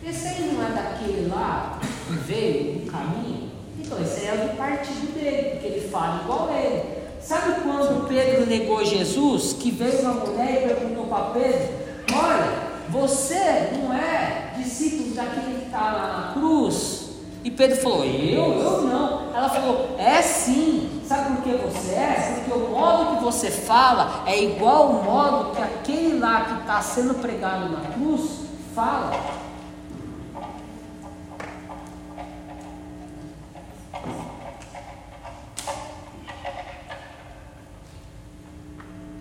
Esse 0.05 0.29
aí 0.29 0.53
não 0.53 0.65
é 0.65 0.71
daquele 0.71 1.29
lá 1.29 1.79
que 1.81 2.13
veio 2.13 2.81
no 2.81 2.91
caminho? 2.91 3.51
Então, 3.79 4.01
esse 4.01 4.21
aí 4.21 4.29
é 4.29 4.47
do 4.47 4.57
partido 4.57 5.13
dele, 5.13 5.51
porque 5.51 5.67
ele 5.67 5.89
fala 5.89 6.23
igual 6.23 6.49
a 6.49 6.59
ele. 6.59 6.97
Sabe 7.21 7.61
quando 7.63 8.09
Pedro 8.09 8.47
negou 8.47 8.85
Jesus? 8.85 9.53
Que 9.55 9.71
veio 9.71 10.01
uma 10.01 10.15
mulher 10.15 10.63
e 10.63 10.75
perguntou 10.75 11.07
para 11.07 11.31
Pedro: 11.31 11.69
Olha, 12.15 12.67
você 12.89 13.71
não 13.75 13.93
é 13.93 14.55
discípulo 14.57 14.96
daquele 15.17 15.61
que 15.61 15.67
está 15.67 15.81
lá 15.81 16.27
na 16.27 16.33
cruz? 16.33 17.11
E 17.43 17.51
Pedro 17.51 17.77
falou: 17.77 18.05
Eu? 18.05 18.61
Eu 18.61 18.83
não. 18.83 19.35
Ela 19.35 19.49
falou: 19.49 19.97
É 19.99 20.21
sim. 20.23 21.01
Sabe 21.05 21.37
por 21.37 21.45
que 21.45 21.57
você 21.57 21.95
é? 21.95 22.43
Porque 22.45 22.59
o 22.59 22.71
modo 22.71 23.17
que 23.17 23.25
você 23.25 23.51
fala 23.51 24.25
é 24.27 24.43
igual 24.43 24.89
ao 24.89 25.03
modo 25.05 25.55
que 25.55 25.63
aquele 25.63 26.19
lá 26.19 26.45
que 26.45 26.61
está 26.61 26.81
sendo 26.81 27.15
pregado 27.15 27.69
na 27.69 27.81
cruz 27.93 28.47
fala. 28.75 29.13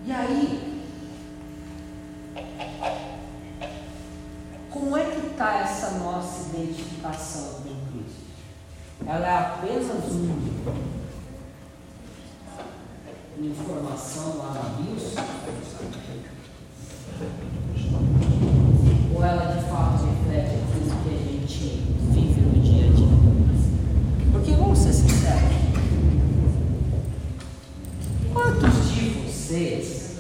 E 0.07 0.11
aí, 0.11 0.83
como 4.69 4.95
é 4.97 5.03
que 5.03 5.27
está 5.27 5.59
essa 5.59 5.91
nossa 5.91 6.49
identificação 6.49 7.61
com 7.63 7.91
Cristo? 7.91 8.25
Ela 9.15 9.27
é 9.27 9.37
apenas 9.37 9.85
um, 10.11 10.35
uma 13.37 13.47
informação 13.47 14.37
lá 14.39 14.53
na 14.55 14.63
Bíblia? 14.75 15.07
Ou 19.15 19.23
ela 19.23 19.55
de 19.55 19.69
fato 19.69 20.03
reflete 20.03 20.55
aquilo 20.55 20.89
que 21.01 21.09
a 21.09 21.17
gente 21.31 21.59
vive 22.11 22.41
no 22.41 22.61
dia 22.61 22.87
a 22.87 22.91
dia? 22.91 23.07
Porque 24.33 24.51
vamos 24.51 24.79
ser 24.79 24.91
sinceros. 24.91 25.55
Quantos 28.33 28.89
de 28.89 29.09
vocês 29.11 30.17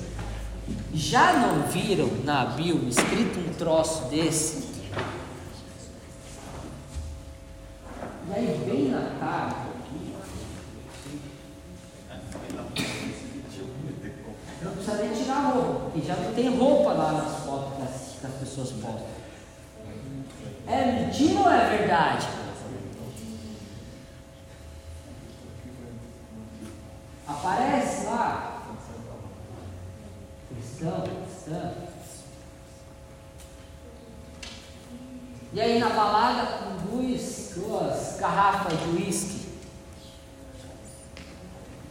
já 0.93 1.33
não 1.33 1.67
viram 1.67 2.09
na 2.23 2.45
Bíblia 2.45 2.87
escrito 2.87 3.41
um 3.41 3.53
troço 3.55 4.05
desse? 4.05 4.63
E 8.27 8.33
aí 8.33 8.57
bem 8.65 8.89
na 8.89 9.01
cara, 9.19 9.55
não 14.63 14.71
precisa 14.71 14.95
nem 14.97 15.13
tirar 15.13 15.35
a 15.35 15.49
roupa, 15.51 15.79
porque 15.81 16.01
já 16.01 16.15
não 16.15 16.33
tem 16.33 16.57
roupa 16.57 16.93
lá 16.93 17.11
nas 17.11 17.45
fotos 17.45 17.75
que 17.75 17.81
as, 17.83 18.19
que 18.19 18.25
as 18.25 18.33
pessoas 18.33 18.71
postam. 18.71 19.05
É 20.67 20.85
mentira 20.91 21.39
ou 21.39 21.51
é 21.51 21.77
verdade? 21.77 22.27
Aparece 27.27 28.05
lá. 28.07 28.63
Cristão, 30.49 31.03
cristã. 31.03 31.73
E 35.53 35.61
aí 35.61 35.79
na 35.79 35.89
balada 35.89 36.57
com 36.57 36.75
duas, 36.89 37.53
duas 37.55 38.17
garrafas 38.19 38.77
de 38.77 38.89
uísque. 38.89 39.45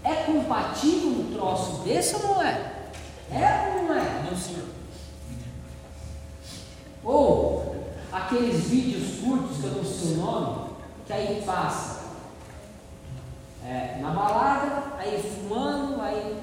É 0.03 0.15
compatível 0.25 1.13
um 1.13 1.33
troço 1.33 1.83
desse 1.83 2.15
ou 2.17 2.23
não 2.23 2.43
é? 2.43 2.73
É 3.31 3.75
ou 3.75 3.85
não 3.85 3.95
é? 3.95 4.23
Não, 4.23 4.37
senhor. 4.37 4.67
Ou 7.03 7.89
aqueles 8.13 8.65
vídeos 8.65 9.21
curtos 9.21 9.57
que 9.57 9.65
eu 9.65 9.73
não 9.73 9.85
sei 9.85 10.13
o 10.13 10.17
nome, 10.19 10.71
que 11.07 11.13
aí 11.15 11.43
passa 11.47 12.01
é, 13.65 13.97
na 13.99 14.11
balada, 14.11 14.93
aí 14.99 15.23
fumando, 15.23 16.03
aí 16.03 16.39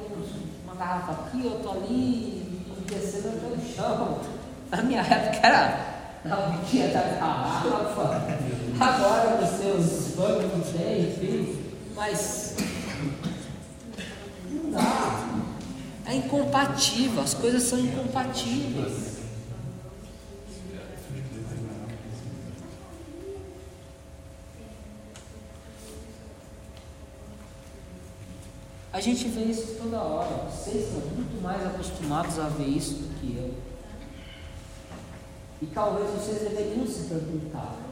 uma 0.63 0.74
garrafa 0.74 1.12
aqui, 1.12 1.45
outra 1.45 1.69
ali, 1.71 1.86
e 1.88 2.84
descendo 2.88 3.28
até 3.28 3.45
o 3.45 3.76
chão. 3.76 4.19
Na 4.71 4.82
minha 4.82 5.02
época 5.02 5.45
era 5.45 5.91
na 6.24 6.36
boquinha 6.36 6.88
da 6.89 7.02
garrafa, 7.02 8.28
agora 8.80 9.43
os 9.43 9.50
seus 9.79 10.15
bancos 10.15 10.51
não 10.51 10.62
tem, 10.62 11.10
enfim, 11.10 11.63
mas 11.95 12.55
não 14.49 14.71
dá. 14.71 15.29
É 16.05 16.15
incompatível, 16.15 17.21
as 17.21 17.34
coisas 17.34 17.63
são 17.63 17.79
incompatíveis. 17.79 19.12
A 28.93 28.99
gente 28.99 29.29
vê 29.29 29.45
isso 29.45 29.77
toda 29.81 30.01
hora. 30.01 30.49
Vocês 30.49 30.84
estão 30.84 30.99
muito 31.15 31.41
mais 31.41 31.65
acostumados 31.65 32.38
a 32.38 32.49
ver 32.49 32.67
isso 32.67 32.95
do 32.95 33.19
que 33.19 33.38
eu. 33.38 33.53
E 35.62 35.65
talvez 35.67 36.10
vocês 36.10 36.41
deveriam 36.41 36.86
se 36.86 37.03
perguntar. 37.03 37.90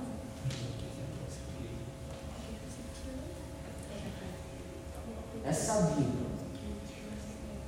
Essa 5.50 5.82
Bíblia 5.82 6.30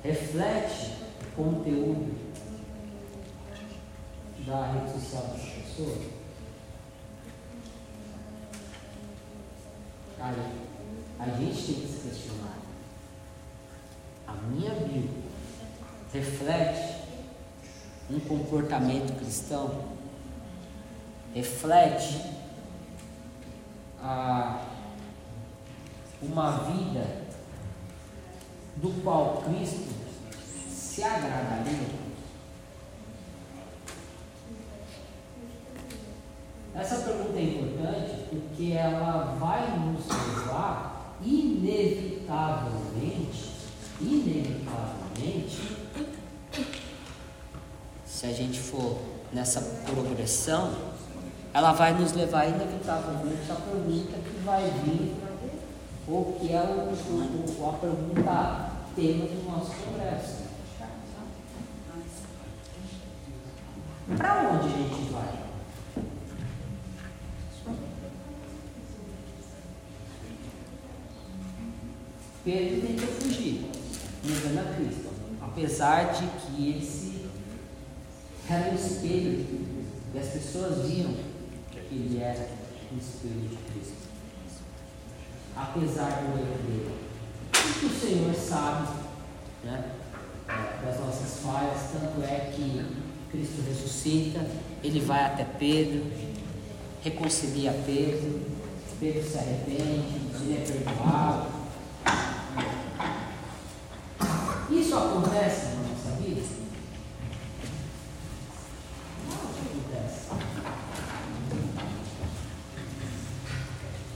reflete 0.04 0.98
o 1.24 1.36
conteúdo 1.36 2.15
da 4.46 4.67
rede 4.67 4.91
social 4.91 5.24
das 5.24 5.41
pessoas? 5.41 6.12
Cara, 10.15 10.52
a 11.17 11.26
gente 11.26 11.65
tem 11.65 11.76
que 11.82 11.88
se 11.88 12.08
questionar. 12.08 12.60
A 14.28 14.34
minha 14.34 14.76
Bíblia 14.76 15.24
reflete 16.13 17.02
um 18.12 18.20
comportamento 18.20 19.17
cristão? 19.17 19.86
Reflete 21.34 22.30
a, 24.00 24.67
uma 26.22 26.52
vida 26.60 27.20
do 28.82 29.04
qual 29.04 29.44
Cristo 29.44 29.94
se 30.70 31.04
agradaria? 31.04 32.02
Essa 36.74 36.96
pergunta 36.96 37.38
é 37.38 37.44
importante 37.44 38.24
porque 38.30 38.72
ela 38.72 39.36
vai 39.39 39.78
nos 39.78 40.08
levar 40.08 41.17
inevitavelmente, 41.22 43.52
inevitavelmente, 44.00 45.78
se 48.06 48.26
a 48.26 48.34
gente 48.34 48.58
for 48.60 48.98
nessa 49.32 49.62
progressão, 49.86 50.74
ela 51.54 51.72
vai 51.74 51.94
nos 51.94 52.13
levar 52.13 52.48
inevitavelmente 52.48 53.52
à 53.52 53.56
pergunta 53.56 54.17
que 54.17 54.39
vai 54.44 54.63
vir, 54.84 55.13
ou 56.08 56.39
que 56.39 56.54
é 56.54 56.62
o, 56.62 56.94
o, 56.94 57.70
a 57.70 57.74
pergunta 57.74 58.70
tema 58.95 59.25
do 59.25 59.49
nosso 59.49 59.71
congresso. 59.71 60.41
Para 64.17 64.49
onde 64.49 64.65
a 64.65 64.77
gente 64.77 65.12
vai? 65.12 65.51
Pedro 72.43 72.88
tentou 72.88 73.08
fugir, 73.08 73.69
negando 74.23 74.60
a 74.60 74.73
Cristo, 74.73 75.10
apesar 75.41 76.12
de 76.12 76.27
que 76.27 76.69
ele 76.69 76.86
se 76.86 77.30
era 78.49 78.71
um 78.71 78.75
espelho 78.75 79.45
e 80.13 80.19
as 80.19 80.27
pessoas 80.27 80.89
viam 80.89 81.13
que 81.71 81.77
ele 81.77 82.19
era 82.21 82.49
o 82.91 82.97
espelho 82.97 83.47
de 83.47 83.58
Cristo, 83.71 83.95
apesar 85.56 86.23
do 86.23 86.39
erro 86.39 86.63
dele. 86.67 87.11
E 87.67 87.80
que 87.80 87.86
o 87.86 88.00
Senhor 88.00 88.34
sabe 88.36 88.88
né, 89.63 89.91
das 90.84 91.00
nossas 91.00 91.39
falhas, 91.43 91.80
tanto 91.91 92.24
é 92.24 92.52
que 92.56 92.86
Cristo 93.32 93.63
ressuscita, 93.67 94.45
ele 94.84 95.00
vai 95.00 95.26
até 95.26 95.43
Pedro, 95.43 96.04
reconcilia 97.02 97.71
Pedro, 97.86 98.52
Pedro 99.02 99.24
se 99.24 99.36
arrepende, 99.36 100.21
ele 100.36 100.58
é 100.58 100.63
perdoado. 100.63 101.47
Isso 104.69 104.95
acontece 104.95 105.65
na 105.65 105.82
nossa 105.89 106.21
vida? 106.21 106.41
Não 109.28 109.34
acontece. 109.34 110.28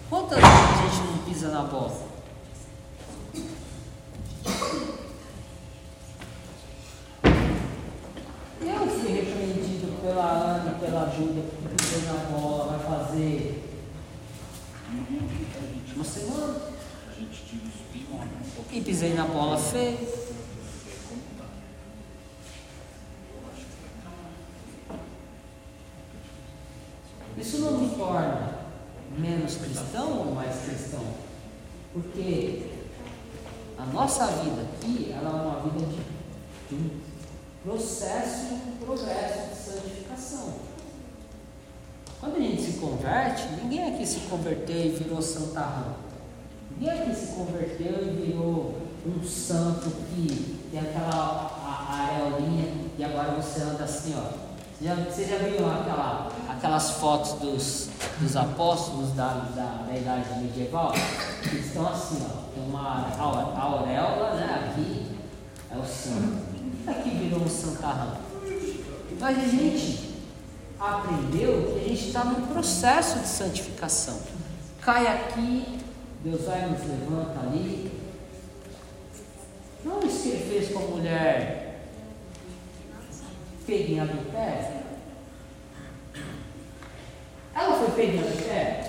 Quantas 0.07 0.39
vezes 0.39 0.53
a 0.53 0.87
gente 0.87 1.07
não 1.07 1.17
pisa 1.25 1.49
na 1.49 1.63
bola? 1.63 2.07
Eu 8.61 8.87
fui 8.87 9.11
repreendido 9.13 9.99
pela 9.99 10.29
Ana 10.29 10.77
e 10.77 10.79
pela 10.79 11.09
Júlia, 11.09 11.43
porque 11.43 11.75
pisei 11.75 12.07
na 12.07 12.13
bola, 12.29 12.77
vai 12.77 12.99
fazer 12.99 13.63
uma 15.95 16.03
semana. 16.03 16.75
E 18.71 18.81
pisei 18.95 19.13
na 19.13 19.25
bola 19.25 19.57
feia. 19.57 19.97
Isso 27.37 27.57
não 27.59 27.77
me 27.77 27.89
torna 27.89 28.59
menos 29.17 29.57
cristão 29.57 30.19
ou 30.19 30.33
mais 30.33 30.61
cristão? 30.61 31.03
Porque 31.91 32.69
a 33.77 33.85
nossa 33.87 34.27
vida 34.27 34.61
aqui, 34.61 35.11
ela 35.11 35.29
é 35.29 35.41
uma 35.41 35.59
vida 35.69 35.85
de, 35.87 35.97
de 36.69 36.81
um 36.81 37.01
processo, 37.65 38.53
um 38.53 38.77
progresso 38.77 39.49
de 39.49 39.55
santificação. 39.55 40.53
Quando 42.21 42.37
a 42.37 42.39
gente 42.39 42.61
se 42.61 42.77
converte, 42.77 43.43
ninguém 43.61 43.93
aqui 43.93 44.07
se 44.07 44.21
converteu 44.21 44.85
e 44.85 44.89
virou 44.91 45.21
santarrão. 45.21 45.95
Ninguém 46.71 47.01
aqui 47.01 47.13
se 47.13 47.33
converteu 47.33 48.07
e 48.07 48.25
virou 48.25 48.85
um 49.05 49.23
santo 49.23 49.91
que 50.09 50.59
tem 50.71 50.79
aquela 50.79 51.13
a, 51.13 51.85
a 51.89 52.07
areolinha 52.07 52.73
e 52.97 53.03
agora 53.03 53.33
você 53.33 53.61
anda 53.61 53.83
assim, 53.83 54.15
ó. 54.17 54.21
Você 54.23 54.64
já, 54.81 54.95
você 54.95 55.23
já 55.23 55.37
viu 55.37 55.65
aquela, 55.69 56.29
aquelas 56.49 56.91
fotos 56.91 57.33
dos, 57.33 57.89
dos 58.19 58.35
apóstolos 58.35 59.11
da, 59.13 59.47
da, 59.55 59.85
da 59.87 59.97
idade 59.97 60.41
medieval? 60.41 60.91
Que 61.41 61.55
estão 61.57 61.87
assim, 61.87 62.25
ó. 62.25 62.45
Tem 62.53 62.63
uma 62.67 63.07
auréola, 63.57 64.35
né? 64.35 64.69
Aqui 64.69 65.17
é 65.71 65.77
o 65.77 65.85
santo. 65.85 66.45
Aqui 66.87 67.09
virou 67.09 67.41
um 67.41 67.49
santarrão. 67.49 68.17
Mas 69.19 69.37
a 69.37 69.47
gente 69.47 70.15
aprendeu 70.79 71.73
que 71.73 71.85
a 71.85 71.87
gente 71.87 72.07
está 72.07 72.25
num 72.25 72.47
processo 72.47 73.19
de 73.19 73.27
santificação. 73.27 74.19
Cai 74.81 75.07
aqui, 75.07 75.79
Deus 76.23 76.41
vai 76.43 76.67
nos 76.67 76.81
levanta 76.81 77.39
ali. 77.39 77.91
Não 79.83 79.99
isso 80.01 80.23
que 80.23 80.29
ele 80.29 80.49
fez 80.49 80.73
com 80.73 80.79
a 80.79 80.87
mulher 80.87 81.64
pega 83.65 83.91
em 83.91 83.99
adultério? 83.99 84.85
Ela 87.53 87.75
foi 87.75 87.91
pega 87.91 88.17
em 88.17 88.19
adultério? 88.19 88.85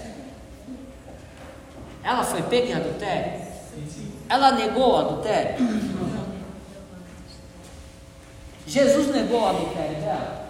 Ela 2.02 2.24
foi 2.24 2.42
pega 2.42 2.66
em 2.66 2.74
adultério? 2.74 3.46
Ela 4.28 4.52
negou 4.52 4.92
o 4.92 4.96
adultério? 4.96 5.56
Jesus 8.66 9.08
negou 9.14 9.42
o 9.42 9.46
adultério 9.46 10.00
dela? 10.00 10.46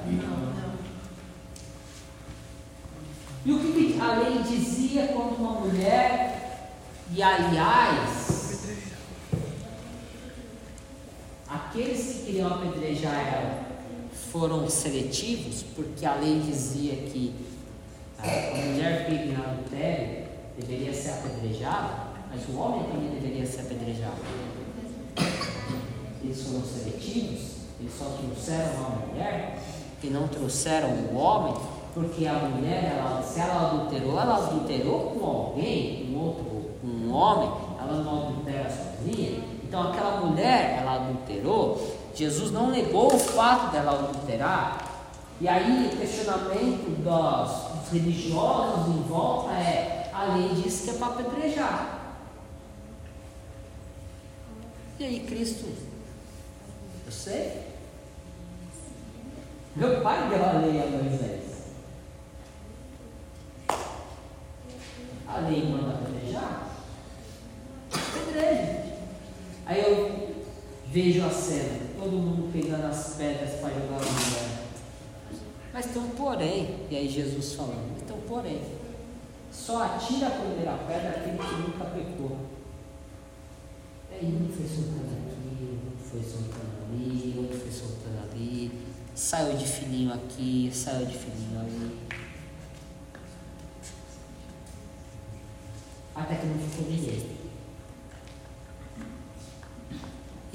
E 3.44 3.52
o 3.52 3.60
que 3.60 4.00
a 4.00 4.14
lei 4.14 4.42
dizia 4.42 5.08
quando 5.08 5.36
uma 5.36 5.60
mulher, 5.60 6.72
e 7.12 7.22
aliás, 7.22 8.66
aqueles 11.48 12.06
que 12.06 12.24
queriam 12.24 12.54
apedrejar 12.54 13.14
ela 13.14 13.65
foram 14.38 14.68
seletivos, 14.68 15.64
porque 15.74 16.04
a 16.04 16.14
lei 16.16 16.40
dizia 16.40 16.94
que 16.94 17.34
a 18.18 18.56
mulher 18.66 19.06
pega 19.06 19.24
em 19.24 19.34
adultério 19.34 20.26
deveria 20.58 20.92
ser 20.92 21.10
apedrejada, 21.10 21.94
mas 22.30 22.42
o 22.48 22.58
homem 22.58 22.84
também 22.84 23.10
deveria 23.10 23.46
ser 23.46 23.62
apedrejado. 23.62 24.16
Eles 26.22 26.42
foram 26.42 26.62
seletivos, 26.62 27.56
eles 27.80 27.92
só 27.98 28.04
trouxeram 28.04 28.86
a 28.86 29.06
mulher 29.06 29.58
e 30.02 30.06
não 30.08 30.28
trouxeram 30.28 30.90
o 30.90 31.16
homem, 31.16 31.54
porque 31.94 32.26
a 32.26 32.34
mulher, 32.34 32.96
ela, 32.98 33.22
se 33.22 33.40
ela 33.40 33.70
adulterou, 33.70 34.20
ela 34.20 34.36
adulterou 34.36 35.12
com 35.12 35.26
alguém, 35.26 36.12
com 36.12 36.18
outro, 36.18 36.70
um 36.84 37.10
homem, 37.10 37.50
ela 37.80 38.02
não 38.02 38.28
adultera 38.28 38.68
sozinha. 38.70 39.42
Então 39.64 39.90
aquela 39.90 40.20
mulher, 40.20 40.78
ela 40.80 40.96
adulterou, 40.96 41.95
Jesus 42.16 42.50
não 42.50 42.70
negou 42.70 43.14
o 43.14 43.18
fato 43.18 43.72
dela 43.72 43.92
adulterar. 43.92 44.90
E 45.38 45.46
aí 45.46 45.88
o 45.88 45.98
questionamento 45.98 46.88
dos, 47.02 47.82
dos 47.82 47.92
religiosos 47.92 48.96
em 48.96 49.02
volta 49.02 49.52
é: 49.52 50.10
a 50.14 50.34
lei 50.34 50.54
diz 50.54 50.80
que 50.80 50.90
é 50.90 50.92
para 50.94 51.08
apedrejar. 51.08 52.14
E 54.98 55.04
aí 55.04 55.20
Cristo, 55.26 55.66
eu 57.04 57.12
sei. 57.12 57.66
Meu 59.76 60.00
pai 60.00 60.30
deu 60.30 60.42
a 60.42 60.52
lei 60.52 60.82
a 60.82 60.86
Moisés. 60.86 61.42
A 65.28 65.38
lei 65.40 65.68
manda 65.68 65.98
apedrejar? 65.98 66.62
Apedreje. 67.92 68.94
Aí 69.66 69.82
eu 69.82 70.34
vejo 70.86 71.26
a 71.26 71.30
cena 71.30 71.85
todo 72.06 72.18
mundo 72.18 72.52
pegando 72.52 72.86
as 72.86 73.14
pedras 73.16 73.60
para 73.60 73.70
jogar 73.70 73.98
no 73.98 74.10
lugar. 74.10 74.66
Mas 75.72 75.86
tem 75.86 76.00
um 76.00 76.10
porém, 76.10 76.86
e 76.88 76.96
aí 76.96 77.08
Jesus 77.08 77.54
falando, 77.54 78.00
então 78.00 78.16
porém, 78.28 78.62
só 79.50 79.82
atira 79.82 80.28
a 80.28 80.30
primeira 80.30 80.72
pedra 80.86 81.10
aquele 81.10 81.36
que 81.36 81.54
nunca 81.62 81.84
pecou. 81.86 82.38
E 84.10 84.14
aí 84.14 84.26
um 84.26 84.48
foi 84.48 84.66
soltando 84.66 85.16
aqui, 85.26 85.78
outro 85.84 86.04
foi 86.08 86.22
soltando 86.22 86.84
ali, 86.88 87.34
outro 87.38 87.58
foi 87.58 87.72
soltando 87.72 88.30
ali, 88.30 88.70
saiu 89.14 89.56
de 89.56 89.66
fininho 89.66 90.14
aqui, 90.14 90.70
saiu 90.72 91.06
de 91.06 91.18
fininho 91.18 91.60
ali. 91.60 91.98
Até 96.14 96.36
que 96.36 96.46
não 96.46 96.58
ficou 96.58 96.88
ninguém. 96.88 97.45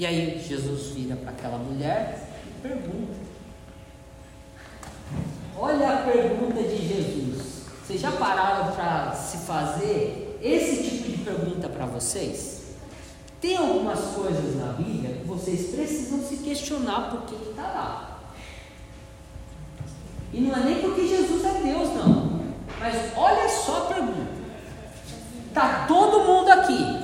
E 0.02 0.06
aí 0.06 0.44
Jesus 0.44 0.96
vira 0.96 1.14
para 1.14 1.30
aquela 1.30 1.58
mulher 1.58 2.28
e 2.44 2.60
pergunta. 2.60 3.14
Olha 5.56 5.90
a 5.90 5.96
pergunta 5.98 6.60
de 6.60 6.88
Jesus. 6.88 7.66
Vocês 7.86 8.00
já 8.00 8.10
pararam 8.10 8.72
para 8.72 9.12
se 9.12 9.46
fazer 9.46 10.40
esse 10.42 10.82
tipo 10.82 11.08
de 11.08 11.18
pergunta 11.18 11.68
para 11.68 11.86
vocês? 11.86 12.74
Tem 13.40 13.56
algumas 13.56 14.00
coisas 14.06 14.56
na 14.56 14.72
Bíblia 14.72 15.18
que 15.18 15.24
vocês 15.24 15.72
precisam 15.72 16.20
se 16.20 16.38
questionar 16.38 17.08
porque 17.08 17.36
ele 17.36 17.50
está 17.50 17.62
lá. 17.62 18.22
E 20.32 20.40
não 20.40 20.56
é 20.56 20.64
nem 20.64 20.80
porque 20.80 21.06
Jesus 21.06 21.44
é 21.44 21.60
Deus, 21.62 21.90
não. 21.94 22.42
Mas 22.80 23.16
olha 23.16 23.48
só 23.48 23.84
a 23.84 23.94
pergunta. 23.94 24.32
Está 25.46 25.86
todo 25.86 26.24
mundo 26.24 26.48
aqui 26.50 27.02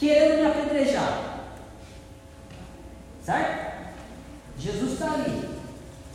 querendo 0.00 0.40
me 0.40 0.46
apedrejar. 0.46 1.23
Certo? 3.24 3.74
Jesus 4.58 4.92
está 4.92 5.12
ali. 5.14 5.48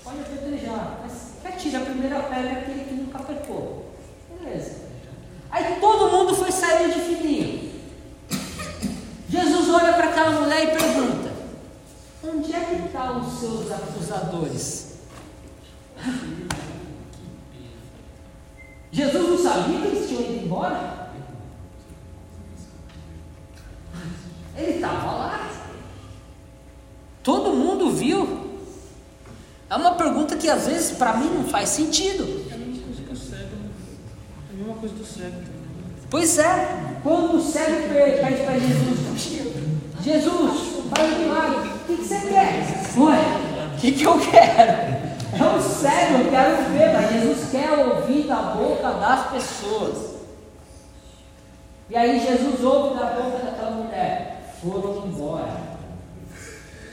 Pode 0.03 0.19
apedrejar. 0.19 0.99
Mas 1.01 1.29
que 1.41 1.47
atire 1.47 1.75
a 1.75 1.81
primeira 1.81 2.23
pedra 2.23 2.59
aquele 2.59 2.85
que 2.85 2.93
nunca 2.93 3.19
pecou. 3.19 3.93
Beleza. 4.29 4.89
Aí 5.51 5.79
todo 5.79 6.11
mundo 6.11 6.35
foi 6.35 6.51
saindo 6.51 6.93
de 6.93 7.01
fininho. 7.01 7.69
Jesus 9.27 9.69
olha 9.69 9.93
para 9.93 10.09
aquela 10.09 10.41
mulher 10.41 10.63
e 10.63 10.77
pergunta: 10.77 11.31
Onde 12.23 12.53
é 12.53 12.59
que 12.59 12.75
estão 12.85 12.91
tá 12.91 13.11
os 13.19 13.39
seus 13.39 13.71
acusadores? 13.71 14.99
Jesus 18.91 19.29
não 19.29 19.37
sabia 19.37 19.81
que 19.81 19.87
eles 19.87 20.07
tinham 20.07 20.23
ido 20.23 20.45
embora? 20.45 21.11
Ele 24.55 24.71
estava 24.71 25.11
lá. 25.11 25.49
Todo 27.23 27.53
mundo 27.53 27.91
viu. 27.91 28.49
É 29.69 29.75
uma 29.75 29.93
pergunta 29.93 30.35
que 30.49 30.53
às 30.53 30.65
vezes 30.65 30.97
para 30.97 31.13
mim 31.13 31.29
não 31.29 31.43
faz 31.43 31.69
sentido. 31.69 32.23
É 32.49 32.55
a 32.55 32.57
mesma 32.57 32.73
coisa 32.87 33.03
que 33.03 33.13
o 33.13 33.15
cego. 33.15 33.55
É 34.49 34.53
a 34.53 34.57
mesma 34.57 34.73
coisa 34.75 34.95
do 34.95 35.05
cego. 35.05 35.35
Pois 36.09 36.39
é, 36.39 36.99
quando 37.03 37.35
o 37.35 37.41
cego 37.41 37.87
pede 37.93 38.43
para 38.43 38.57
Jesus, 38.57 39.53
Jesus, 40.01 40.83
faz 40.89 41.13
um 41.13 41.19
milagre, 41.19 41.69
o 41.69 41.85
que, 41.85 41.97
que 41.97 42.03
você 42.03 42.19
quer? 42.21 42.65
Ué, 42.97 43.75
o 43.75 43.79
que, 43.79 43.91
que 43.91 44.03
eu 44.03 44.19
quero? 44.19 44.71
É 45.31 45.55
um 45.55 45.61
cego, 45.61 46.23
eu 46.23 46.31
quero 46.31 46.71
ver, 46.71 46.93
mas 46.93 47.11
Jesus 47.11 47.51
quer 47.51 47.71
ouvir 47.71 48.23
da 48.23 48.35
boca 48.37 48.91
das 48.93 49.29
pessoas. 49.29 50.15
E 51.91 51.95
aí 51.95 52.19
Jesus 52.19 52.63
ouve 52.63 52.97
da 52.97 53.05
boca 53.05 53.37
daquela 53.45 53.71
mulher, 53.71 54.55
foram 54.59 55.05
embora. 55.05 55.68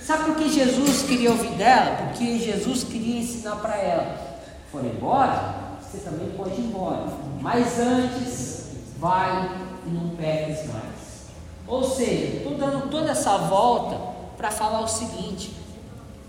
Sabe 0.07 0.27
por 0.27 0.37
que 0.37 0.49
Jesus 0.49 1.03
queria 1.03 1.33
ouvir 1.33 1.51
dela? 1.57 1.97
Porque 1.97 2.39
Jesus 2.39 2.85
queria 2.85 3.19
ensinar 3.19 3.57
para 3.57 3.77
ela: 3.77 4.39
for 4.71 4.85
embora, 4.85 5.79
você 5.83 5.99
também 5.99 6.31
pode 6.37 6.61
ir 6.61 6.67
embora. 6.67 7.07
Mas 7.41 7.81
antes, 7.81 8.69
vai 9.01 9.51
e 9.85 9.91
não 9.91 10.11
peques 10.11 10.73
mais. 10.73 11.27
Ou 11.67 11.83
seja, 11.83 12.37
estou 12.37 12.57
dando 12.57 12.89
toda 12.89 13.11
essa 13.11 13.37
volta 13.37 13.99
para 14.37 14.53
falar 14.53 14.81
o 14.81 14.87
seguinte: 14.87 15.57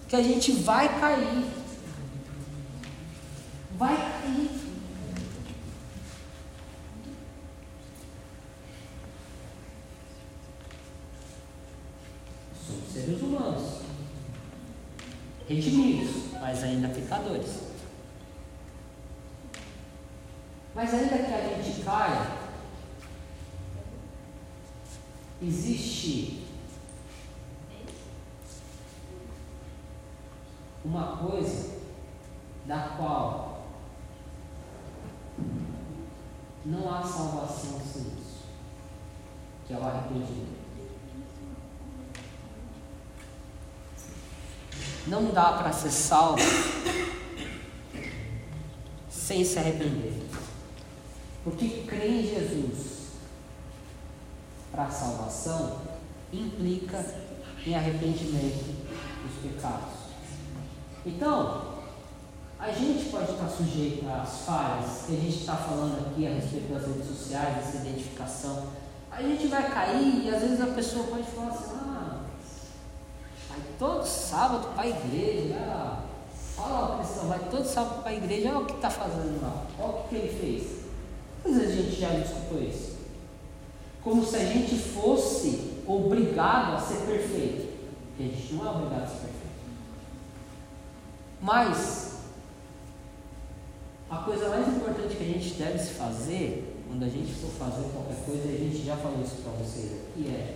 que 0.07 0.15
a 0.15 0.23
gente 0.23 0.53
vai 0.53 0.99
cair. 0.99 1.45
Vai 3.77 3.95
cair. 3.95 4.56
Seres 12.97 13.21
humanos, 13.21 13.81
redimidos, 15.47 16.31
mas 16.33 16.63
ainda 16.63 16.89
pecadores. 16.89 17.67
Mas 20.73 20.93
ainda 20.93 21.17
que 21.17 21.33
a 21.33 21.61
gente 21.61 21.83
caia, 21.83 22.31
existe 25.41 26.45
uma 30.83 31.17
coisa 31.17 31.77
da 32.65 32.95
qual 32.97 33.67
não 36.65 36.93
há 36.93 37.01
salvação 37.01 37.79
sem 37.79 38.01
isso, 38.01 38.43
que 39.65 39.73
é 39.73 39.77
o 39.77 39.83
arrependimento. 39.83 40.56
Não 45.07 45.31
dá 45.31 45.53
para 45.53 45.71
ser 45.71 45.91
salvo 45.91 46.43
sem 49.09 49.43
se 49.43 49.59
arrepender. 49.59 50.13
Porque 51.43 51.83
crer 51.87 52.11
em 52.11 52.27
Jesus 52.27 53.07
para 54.71 54.83
a 54.83 54.91
salvação 54.91 55.81
implica 56.31 57.03
em 57.65 57.75
arrependimento 57.75 58.65
dos 59.23 59.51
pecados. 59.51 59.93
Então, 61.05 61.77
a 62.59 62.71
gente 62.71 63.09
pode 63.09 63.31
estar 63.31 63.47
sujeito 63.47 64.07
às 64.09 64.39
falhas 64.39 65.03
que 65.05 65.15
a 65.15 65.19
gente 65.19 65.39
está 65.39 65.55
falando 65.55 66.07
aqui 66.07 66.25
a 66.25 66.31
respeito 66.31 66.73
das 66.73 66.87
redes 66.87 67.07
sociais, 67.07 67.55
dessa 67.55 67.77
identificação. 67.77 68.67
A 69.11 69.21
gente 69.21 69.47
vai 69.47 69.69
cair 69.69 70.25
e 70.25 70.29
às 70.33 70.41
vezes 70.41 70.61
a 70.61 70.67
pessoa 70.67 71.07
pode 71.07 71.23
falar 71.23 71.49
assim, 71.49 71.75
ah, 71.75 72.06
todo 73.77 74.05
sábado 74.05 74.69
para 74.73 74.83
a 74.83 74.87
igreja, 74.87 75.55
ah, 75.59 76.03
olha 76.57 76.73
lá 76.73 76.95
o 76.95 76.97
cristão, 76.99 77.27
vai 77.27 77.39
todo 77.49 77.65
sábado 77.65 78.01
para 78.01 78.11
a 78.11 78.15
igreja, 78.15 78.49
olha 78.49 78.59
o 78.59 78.65
que 78.65 78.73
está 78.73 78.89
fazendo 78.89 79.41
lá, 79.41 79.65
olha 79.79 79.89
o 79.89 80.07
que 80.07 80.15
ele 80.15 80.39
fez. 80.39 80.77
Vezes 81.43 81.61
a 81.61 81.81
gente 81.81 81.99
já 81.99 82.13
escutou 82.13 82.61
isso? 82.61 82.97
Como 84.03 84.25
se 84.25 84.35
a 84.35 84.45
gente 84.45 84.77
fosse 84.77 85.77
obrigado 85.87 86.75
a 86.75 86.79
ser 86.79 87.05
perfeito. 87.05 87.77
Porque 88.07 88.23
a 88.23 88.25
gente 88.25 88.53
não 88.53 88.67
é 88.67 88.69
obrigado 88.71 89.03
a 89.03 89.07
ser 89.07 89.13
perfeito. 89.13 89.37
Mas 91.41 92.17
a 94.09 94.17
coisa 94.17 94.49
mais 94.49 94.67
importante 94.67 95.15
que 95.15 95.23
a 95.23 95.27
gente 95.27 95.53
deve 95.55 95.79
se 95.79 95.91
fazer, 95.91 96.83
quando 96.87 97.03
a 97.03 97.09
gente 97.09 97.33
for 97.33 97.49
fazer 97.51 97.89
qualquer 97.89 98.25
coisa, 98.25 98.47
a 98.47 98.57
gente 98.57 98.85
já 98.85 98.95
falou 98.97 99.21
isso 99.21 99.35
para 99.43 99.51
vocês 99.53 99.91
aqui, 99.91 100.27
é 100.29 100.55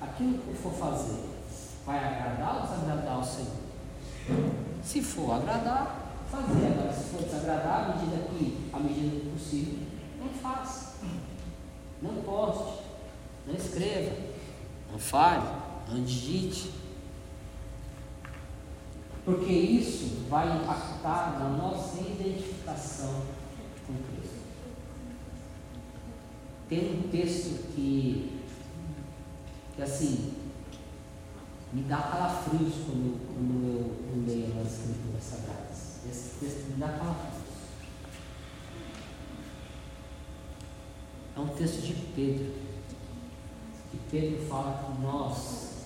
aquilo 0.00 0.38
que 0.38 0.54
for 0.54 0.72
fazer, 0.72 1.20
vai 1.84 1.98
agradar 1.98 2.56
ou 2.56 2.62
desagradar 2.62 3.20
o 3.20 3.24
Senhor? 3.24 3.64
Se 4.82 5.02
for 5.02 5.32
agradar, 5.32 6.04
fazer. 6.30 6.66
Agora, 6.66 6.92
se 6.92 7.04
for 7.10 7.22
desagradar, 7.22 7.90
à 7.90 7.96
medida 7.96 8.28
que, 8.28 8.70
à 8.72 8.78
medida 8.78 9.16
do 9.16 9.32
possível, 9.32 9.78
não 10.18 10.28
faça. 10.28 10.94
Não 12.02 12.22
poste, 12.22 12.82
não 13.46 13.54
escreva, 13.54 14.16
não 14.90 14.98
fale, 14.98 15.46
não 15.88 16.02
digite. 16.02 16.70
Porque 19.24 19.52
isso 19.52 20.26
vai 20.28 20.54
impactar 20.54 21.38
na 21.38 21.48
nossa 21.48 21.98
identificação 21.98 23.22
com 23.86 23.94
Cristo. 23.94 24.44
Tem 26.68 26.98
um 26.98 27.08
texto 27.08 27.72
que, 27.74 28.42
que 29.74 29.82
assim, 29.82 30.43
me 31.74 31.82
dá 31.82 31.96
calafrios 31.96 32.74
quando, 32.86 33.18
quando 33.34 33.66
eu, 33.66 34.24
leio 34.24 34.60
as 34.60 34.72
escrituras 34.72 35.24
sagradas. 35.24 35.98
Esse 36.08 36.38
texto 36.38 36.70
me 36.70 36.76
dá 36.76 36.86
calafrios. 36.86 37.44
É 41.36 41.40
um 41.40 41.48
texto 41.48 41.82
de 41.82 41.94
Pedro. 42.14 42.54
E 43.92 43.96
Pedro 44.08 44.46
fala 44.46 44.84
que 44.84 45.02
nós 45.02 45.84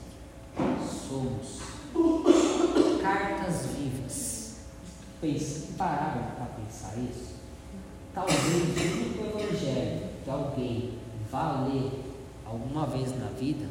somos 1.09 1.59
cartas 3.01 3.67
vivas. 3.75 4.57
Pense, 5.23 5.73
pararam 5.73 6.33
para 6.37 6.47
pensar 6.47 6.99
isso? 6.99 7.37
Talvez 8.15 8.39
o 8.39 8.57
único 8.57 9.39
evangelho 9.39 10.09
que 10.23 10.31
alguém 10.31 10.99
vá 11.31 11.67
ler 11.67 12.05
alguma 12.45 12.87
vez 12.87 13.19
na 13.19 13.29
vida 13.29 13.67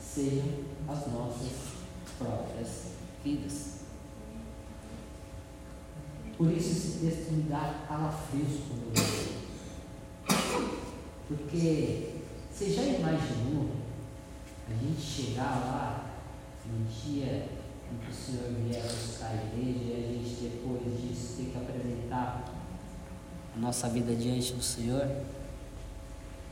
sejam 0.00 0.65
as 0.88 1.12
nossas 1.12 1.52
próprias 2.18 2.92
vidas. 3.24 3.76
Por 6.36 6.52
isso 6.52 6.70
esse 6.70 6.98
texto 6.98 7.32
me 7.32 7.42
dá 7.44 7.84
calafrios 7.88 8.60
quando 8.68 8.94
eu 8.94 9.02
leio. 9.02 9.36
Porque 11.28 12.14
você 12.50 12.70
já 12.70 12.82
imaginou 12.82 13.70
a 14.68 14.72
gente 14.72 15.00
chegar 15.00 15.64
lá 15.66 16.06
no 16.66 16.84
dia 16.84 17.48
em 17.90 17.98
que 17.98 18.10
o 18.10 18.14
Senhor 18.14 18.50
vier 18.50 18.82
buscar 18.82 19.30
a 19.30 19.34
igreja 19.34 19.84
e 19.84 19.94
a 19.94 20.12
gente 20.12 20.34
depois 20.42 20.82
disso 21.00 21.36
ter 21.36 21.50
que 21.50 21.58
apresentar 21.58 22.44
a 23.54 23.58
nossa 23.58 23.88
vida 23.88 24.14
diante 24.14 24.52
do 24.52 24.62
Senhor 24.62 25.06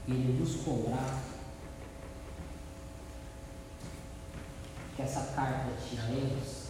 e 0.06 0.12
Ele 0.12 0.38
nos 0.38 0.56
cobrar 0.56 1.33
que 4.96 5.02
essa 5.02 5.32
carta 5.34 5.72
tinha 5.88 6.02
erros, 6.02 6.68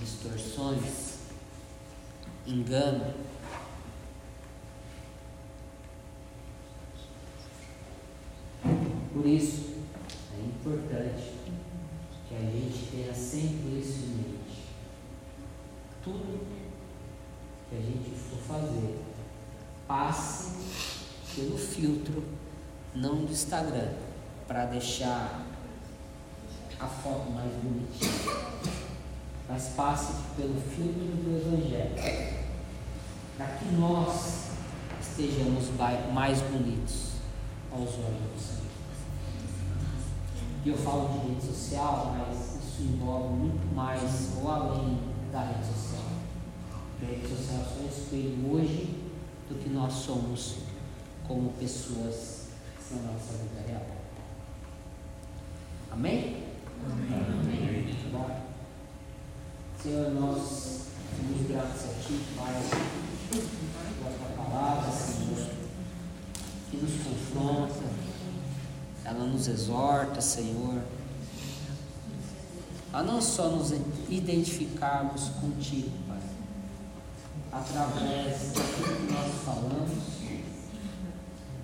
distorções, 0.00 1.18
engano. 2.46 3.14
Por 9.12 9.26
isso, 9.26 9.76
é 10.34 10.44
importante 10.44 11.32
que 12.28 12.34
a 12.34 12.40
gente 12.40 12.90
tenha 12.90 13.14
sempre 13.14 13.80
isso 13.80 14.04
em 14.04 14.08
mente. 14.08 14.62
Tudo 16.04 16.46
que 17.68 17.76
a 17.76 17.80
gente 17.80 18.10
for 18.10 18.38
fazer, 18.38 19.00
passe 19.88 20.52
pelo 21.34 21.58
filtro, 21.58 22.22
não 22.94 23.24
do 23.24 23.32
Instagram, 23.32 23.94
para 24.46 24.66
deixar 24.66 25.45
a 26.78 26.86
foto 26.86 27.30
mais 27.30 27.52
bonitinha. 27.54 28.12
Mas 29.48 29.68
passe 29.76 30.12
pelo 30.36 30.60
filtro 30.60 30.92
do 30.92 31.36
Evangelho. 31.36 31.94
Para 33.36 33.46
que 33.46 33.66
nós 33.76 34.50
estejamos 35.00 35.70
mais 36.12 36.40
bonitos 36.40 37.12
aos 37.70 37.90
olhos 37.94 38.32
do 38.34 38.40
Senhor. 38.40 38.66
E 40.64 40.68
eu 40.68 40.76
falo 40.76 41.08
de 41.08 41.28
rede 41.28 41.46
social, 41.46 42.14
mas 42.18 42.56
isso 42.56 42.82
envolve 42.82 43.34
muito 43.34 43.74
mais 43.74 44.32
ou 44.42 44.50
além 44.50 44.98
da 45.32 45.42
rede 45.42 45.66
social. 45.66 46.04
A 47.02 47.06
rede 47.06 47.28
social 47.28 47.60
é 47.60 47.64
só 47.64 47.80
um 47.82 47.88
espelho 47.88 48.52
hoje 48.52 49.06
do 49.48 49.62
que 49.62 49.68
nós 49.68 49.92
somos 49.92 50.56
como 51.26 51.50
pessoas 51.52 52.48
na 52.90 53.12
nossa 53.12 53.32
vida 53.34 53.64
real. 53.66 53.86
Amém? 55.90 56.45
Senhor, 59.86 60.10
nós 60.14 60.38
somos 61.16 61.46
gratos 61.48 61.84
a 61.84 62.02
Ti, 62.02 62.20
Pai, 62.36 62.60
pela 63.30 64.10
Tua 64.18 64.44
palavra, 64.44 64.90
Senhor, 64.90 65.48
que 66.68 66.76
nos 66.76 66.90
confronta, 67.04 67.84
ela 69.04 69.24
nos 69.26 69.46
exorta, 69.46 70.20
Senhor, 70.20 70.82
a 72.92 73.02
não 73.04 73.22
só 73.22 73.48
nos 73.48 73.70
identificarmos 74.08 75.28
contigo, 75.40 75.92
Pai, 76.08 76.18
através 77.52 78.54
daquilo 78.54 79.06
que 79.06 79.12
nós 79.12 79.34
falamos, 79.44 79.92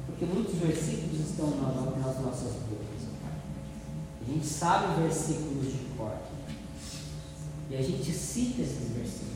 porque 0.06 0.24
muitos 0.26 0.54
versículos 0.54 1.28
estão 1.28 1.50
nas 1.50 2.20
nossas 2.20 2.52
bocas. 2.70 2.91
A 4.32 4.34
gente 4.34 4.46
sabe 4.46 5.02
versículos 5.02 5.66
de 5.66 5.78
cor. 5.94 6.16
E 7.68 7.76
a 7.76 7.82
gente 7.82 8.10
cita 8.10 8.62
esses 8.62 8.88
versículos. 8.88 9.32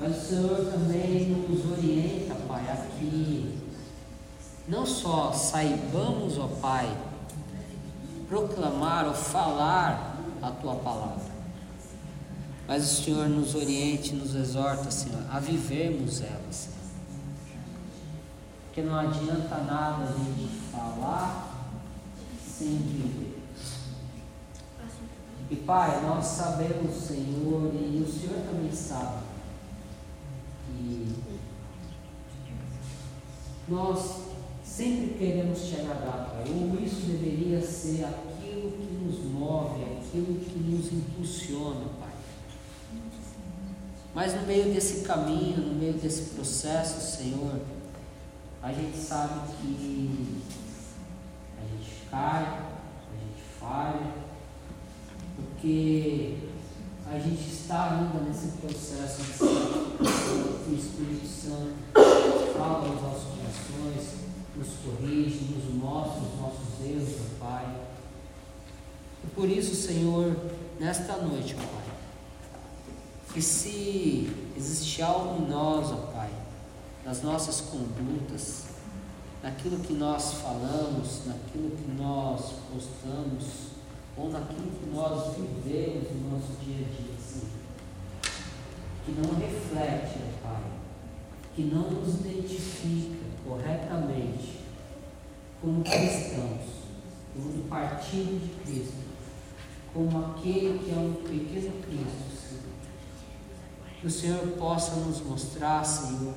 Mas 0.00 0.16
o 0.16 0.26
Senhor 0.26 0.72
também 0.72 1.28
nos 1.48 1.70
orienta, 1.70 2.34
Pai, 2.48 2.68
a 2.68 2.76
que 2.98 3.56
não 4.66 4.84
só 4.84 5.32
saibamos, 5.32 6.38
ó 6.38 6.48
Pai, 6.60 6.92
proclamar 8.28 9.06
ou 9.06 9.14
falar 9.14 10.18
a 10.42 10.50
Tua 10.50 10.74
palavra, 10.76 11.30
mas 12.66 12.82
o 12.82 13.04
Senhor 13.04 13.28
nos 13.28 13.54
oriente, 13.54 14.14
nos 14.14 14.34
exorta, 14.34 14.90
Senhor, 14.90 15.22
a 15.30 15.38
vivermos 15.38 16.20
ela, 16.20 16.50
Senhor. 16.50 16.76
Porque 18.64 18.82
não 18.82 18.98
adianta 18.98 19.56
nada 19.58 20.04
a 20.04 20.18
gente 20.18 20.48
falar 20.72 21.49
sem 22.60 22.76
viver. 22.76 23.38
E 25.50 25.56
Pai, 25.56 26.02
nós 26.02 26.26
sabemos, 26.26 26.94
Senhor, 26.94 27.72
e 27.74 28.04
o 28.06 28.12
Senhor 28.12 28.36
também 28.44 28.70
sabe, 28.70 29.22
que 30.66 31.16
nós 33.66 34.20
sempre 34.62 35.14
queremos 35.18 35.60
te 35.62 35.76
agradar, 35.76 36.32
Pai, 36.32 36.44
ou 36.52 36.78
isso 36.84 37.06
deveria 37.06 37.62
ser 37.62 38.04
aquilo 38.04 38.72
que 38.72 39.04
nos 39.04 39.24
move, 39.32 39.82
aquilo 39.84 40.38
que 40.38 40.58
nos 40.58 40.92
impulsiona, 40.92 41.86
Pai. 41.98 42.10
Mas 44.14 44.34
no 44.34 44.46
meio 44.46 44.74
desse 44.74 45.00
caminho, 45.00 45.56
no 45.56 45.74
meio 45.76 45.94
desse 45.94 46.34
processo, 46.34 47.16
Senhor, 47.16 47.58
a 48.62 48.70
gente 48.70 48.98
sabe 48.98 49.52
que 49.56 50.42
a 51.58 51.62
gente 51.62 51.99
cai, 52.10 52.42
a 52.42 53.16
gente 53.16 53.42
falha, 53.58 54.14
porque 55.36 56.38
a 57.06 57.18
gente 57.18 57.52
está 57.52 57.92
ainda 57.92 58.20
nesse 58.28 58.48
processo 58.58 59.22
de 59.22 59.32
que 59.38 60.70
o 60.70 60.74
Espírito 60.74 61.26
Santo 61.26 61.74
fala 62.56 62.88
aos 62.88 63.02
nossos 63.02 63.24
corações, 63.24 64.20
nos 64.56 64.68
corrige, 64.84 65.54
nos 65.54 65.74
mostra 65.74 66.22
os 66.22 66.40
nossos 66.40 66.84
erros, 66.84 67.14
ó 67.20 67.44
Pai. 67.44 67.76
E 69.24 69.26
por 69.28 69.48
isso, 69.48 69.74
Senhor, 69.74 70.36
nesta 70.78 71.16
noite, 71.16 71.54
ó 71.58 71.62
Pai, 71.62 71.94
que 73.32 73.40
se 73.40 74.30
existe 74.56 75.02
algo 75.02 75.42
em 75.42 75.48
nós, 75.48 75.90
ó 75.92 76.12
Pai, 76.12 76.30
nas 77.04 77.22
nossas 77.22 77.60
condutas, 77.60 78.69
naquilo 79.42 79.78
que 79.78 79.94
nós 79.94 80.34
falamos, 80.34 81.26
naquilo 81.26 81.70
que 81.70 81.90
nós 81.96 82.52
postamos, 82.72 83.70
ou 84.16 84.30
naquilo 84.30 84.70
que 84.70 84.90
nós 84.94 85.34
vivemos 85.36 86.10
no 86.10 86.30
nosso 86.30 86.52
dia 86.62 86.86
a 86.86 86.90
dia, 86.90 87.14
Senhor, 87.18 87.48
que 89.04 89.12
não 89.12 89.38
reflete, 89.38 90.18
Pai, 90.42 90.62
que 91.54 91.62
não 91.62 91.90
nos 91.90 92.20
identifica 92.20 93.24
corretamente 93.46 94.60
como 95.60 95.82
cristãos, 95.82 96.60
como 97.34 97.52
do 97.52 97.68
partido 97.68 98.40
de 98.40 98.62
Cristo, 98.62 99.10
como 99.94 100.18
aquele 100.18 100.78
que 100.78 100.90
é 100.90 100.96
um 100.96 101.14
pequeno 101.14 101.82
Cristo, 101.82 102.48
Senhor. 102.48 102.62
Que 104.00 104.06
o 104.06 104.10
Senhor 104.10 104.46
possa 104.58 104.96
nos 104.96 105.20
mostrar, 105.22 105.84
Senhor, 105.84 106.34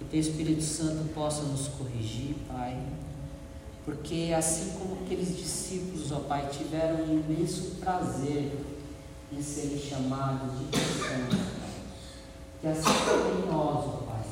que 0.00 0.06
Teu 0.06 0.20
Espírito 0.20 0.62
Santo 0.62 1.12
possa 1.12 1.42
nos 1.42 1.68
corrigir, 1.68 2.34
Pai. 2.48 2.80
Porque 3.84 4.34
assim 4.36 4.78
como 4.78 5.02
aqueles 5.02 5.36
discípulos, 5.36 6.10
ó 6.10 6.20
Pai, 6.20 6.48
tiveram 6.48 7.04
um 7.04 7.20
imenso 7.20 7.76
prazer 7.80 8.58
em 9.30 9.42
serem 9.42 9.78
chamados 9.78 10.58
de 10.58 10.64
cristãos. 10.66 11.40
Que 12.60 12.66
assim 12.66 12.88
também 13.04 13.46
nós, 13.46 13.84
ó 13.84 14.04
Pai, 14.06 14.24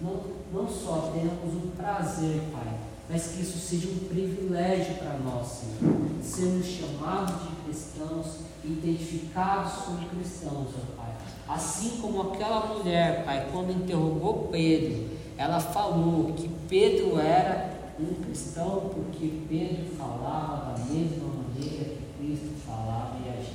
não, 0.00 0.22
não 0.52 0.68
só 0.68 1.12
tenhamos 1.12 1.54
um 1.54 1.70
prazer, 1.76 2.40
Pai, 2.50 2.78
mas 3.08 3.26
que 3.28 3.42
isso 3.42 3.58
seja 3.58 3.88
um 3.88 4.08
privilégio 4.08 4.94
para 4.94 5.18
nós, 5.18 5.46
Senhor, 5.46 6.00
sermos 6.22 6.66
chamados 6.66 7.42
de 7.42 7.56
cristãos, 7.64 8.26
identificados 8.64 9.72
como 9.84 10.08
cristãos, 10.08 10.68
ó 10.74 10.96
Pai. 10.96 11.21
Assim 11.52 11.98
como 12.00 12.32
aquela 12.32 12.74
mulher, 12.74 13.26
Pai, 13.26 13.46
quando 13.52 13.72
interrogou 13.72 14.48
Pedro, 14.50 15.10
ela 15.36 15.60
falou 15.60 16.32
que 16.32 16.48
Pedro 16.66 17.18
era 17.18 17.78
um 18.00 18.14
cristão 18.24 18.90
porque 18.94 19.42
Pedro 19.50 19.94
falava 19.98 20.72
da 20.72 20.84
mesma 20.86 21.28
maneira 21.28 21.84
que 21.84 22.06
Cristo 22.18 22.54
falava 22.66 23.18
e 23.18 23.28
agia. 23.28 23.52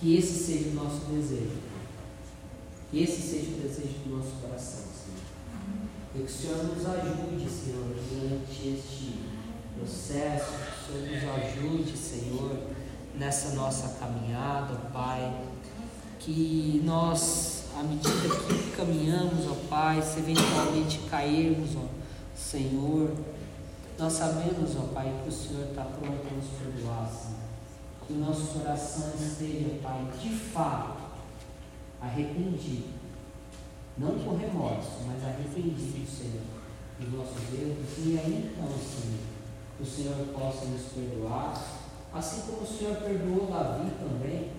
Que 0.00 0.16
esse 0.16 0.32
seja 0.32 0.70
o 0.70 0.74
nosso 0.74 1.04
desejo. 1.10 1.58
Que 2.90 3.02
esse 3.02 3.20
seja 3.20 3.50
o 3.50 3.60
desejo 3.60 3.98
do 4.02 4.16
nosso 4.16 4.30
coração, 4.40 4.84
Senhor. 4.94 5.84
E 6.14 6.18
que 6.20 6.24
o 6.24 6.28
Senhor 6.28 6.64
nos 6.64 6.86
ajude, 6.86 7.50
Senhor, 7.50 7.94
durante 8.08 8.68
este 8.68 9.18
processo. 9.76 10.52
Que 10.86 10.92
o 10.92 11.02
Senhor 11.02 11.12
nos 11.12 11.44
ajude, 11.44 11.98
Senhor, 11.98 12.75
nessa 13.18 13.54
nossa 13.54 13.98
caminhada, 13.98 14.74
Pai. 14.92 15.34
Que 16.18 16.82
nós, 16.84 17.64
à 17.78 17.82
medida 17.82 18.10
que 18.10 18.76
caminhamos, 18.76 19.46
ó 19.46 19.54
Pai, 19.68 20.02
se 20.02 20.18
eventualmente 20.18 20.98
cairmos, 21.10 21.76
ó 21.76 21.84
Senhor, 22.36 23.12
nós 23.98 24.12
sabemos, 24.12 24.76
ó 24.76 24.92
Pai, 24.92 25.12
que 25.22 25.28
o 25.28 25.32
Senhor 25.32 25.68
está 25.68 25.84
pronto 25.84 26.26
a 26.30 26.34
nos 26.34 26.46
perdoar. 26.58 27.10
Que 28.06 28.12
o 28.12 28.16
nosso 28.18 28.58
coração 28.58 29.12
esteja, 29.18 29.80
Pai, 29.82 30.06
de 30.20 30.30
fato, 30.30 31.02
arrependido. 32.00 32.96
Não 33.98 34.18
por 34.18 34.36
remorso, 34.36 34.90
mas 35.06 35.24
arrependido, 35.24 36.06
Senhor, 36.06 36.42
dos 37.00 37.12
nossos 37.12 37.54
erros. 37.54 37.86
E 37.98 38.18
aí 38.18 38.52
então, 38.52 38.68
Senhor, 38.78 39.36
o 39.80 39.84
Senhor 39.84 40.26
possa 40.34 40.66
nos 40.66 40.82
perdoar, 40.92 41.75
assim 42.18 42.42
como 42.42 42.62
o 42.62 42.66
Senhor 42.66 42.96
perdoou 42.96 43.46
Davi 43.46 43.90
também. 43.98 44.50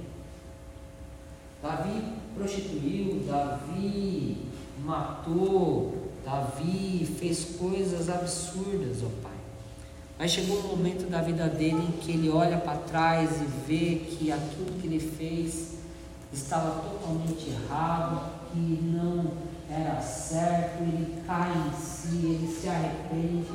Davi 1.61 2.03
prostituiu, 2.35 3.23
Davi 3.27 4.45
matou, 4.83 6.11
Davi 6.23 7.05
fez 7.19 7.55
coisas 7.57 8.09
absurdas, 8.09 8.97
ó 9.03 9.09
Pai. 9.23 9.37
Mas 10.19 10.31
chegou 10.31 10.59
um 10.59 10.67
momento 10.75 11.09
da 11.09 11.21
vida 11.21 11.47
dele 11.47 11.83
em 11.83 11.91
que 11.99 12.11
ele 12.11 12.29
olha 12.29 12.57
para 12.57 12.77
trás 12.79 13.41
e 13.41 13.45
vê 13.67 13.95
que 14.05 14.31
aquilo 14.31 14.79
que 14.79 14.87
ele 14.87 14.99
fez 14.99 15.77
estava 16.31 16.81
totalmente 16.81 17.49
errado, 17.49 18.31
que 18.51 18.59
não 18.59 19.31
era 19.69 20.01
certo, 20.01 20.81
ele 20.81 21.21
cai 21.25 21.51
em 21.51 21.73
si, 21.79 22.25
ele 22.25 22.47
se 22.47 22.67
arrepende 22.67 23.47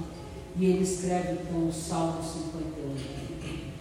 e 0.56 0.64
ele 0.66 0.82
escreve 0.82 1.40
então 1.42 1.68
o 1.68 1.72
Salmo 1.72 2.22
51. 2.22 3.71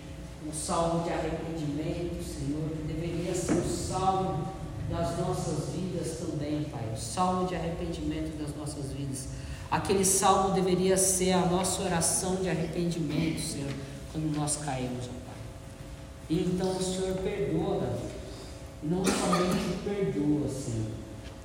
Um 0.48 0.52
salmo 0.52 1.04
de 1.04 1.12
arrependimento, 1.12 2.24
Senhor, 2.24 2.70
que 2.70 2.84
deveria 2.94 3.34
ser 3.36 3.60
o 3.60 3.70
salmo 3.70 4.48
das 4.90 5.18
nossas 5.20 5.70
vidas 5.70 6.18
também, 6.18 6.64
Pai. 6.64 6.92
O 6.94 6.98
salmo 6.98 7.48
de 7.48 7.56
arrependimento 7.56 8.38
das 8.38 8.56
nossas 8.56 8.92
vidas. 8.92 9.28
Aquele 9.70 10.04
salmo 10.04 10.54
deveria 10.54 10.98
ser 10.98 11.32
a 11.32 11.46
nossa 11.46 11.84
oração 11.84 12.36
de 12.36 12.50
arrependimento, 12.50 13.40
Senhor, 13.40 13.72
quando 14.12 14.36
nós 14.36 14.58
caímos, 14.58 15.06
ó 15.06 15.14
Pai. 15.26 15.36
E 16.30 16.42
então 16.42 16.76
o 16.76 16.84
Senhor 16.84 17.16
perdoa, 17.18 17.98
não 18.84 19.06
somente 19.06 19.78
perdoa, 19.86 20.50
Senhor, 20.50 20.92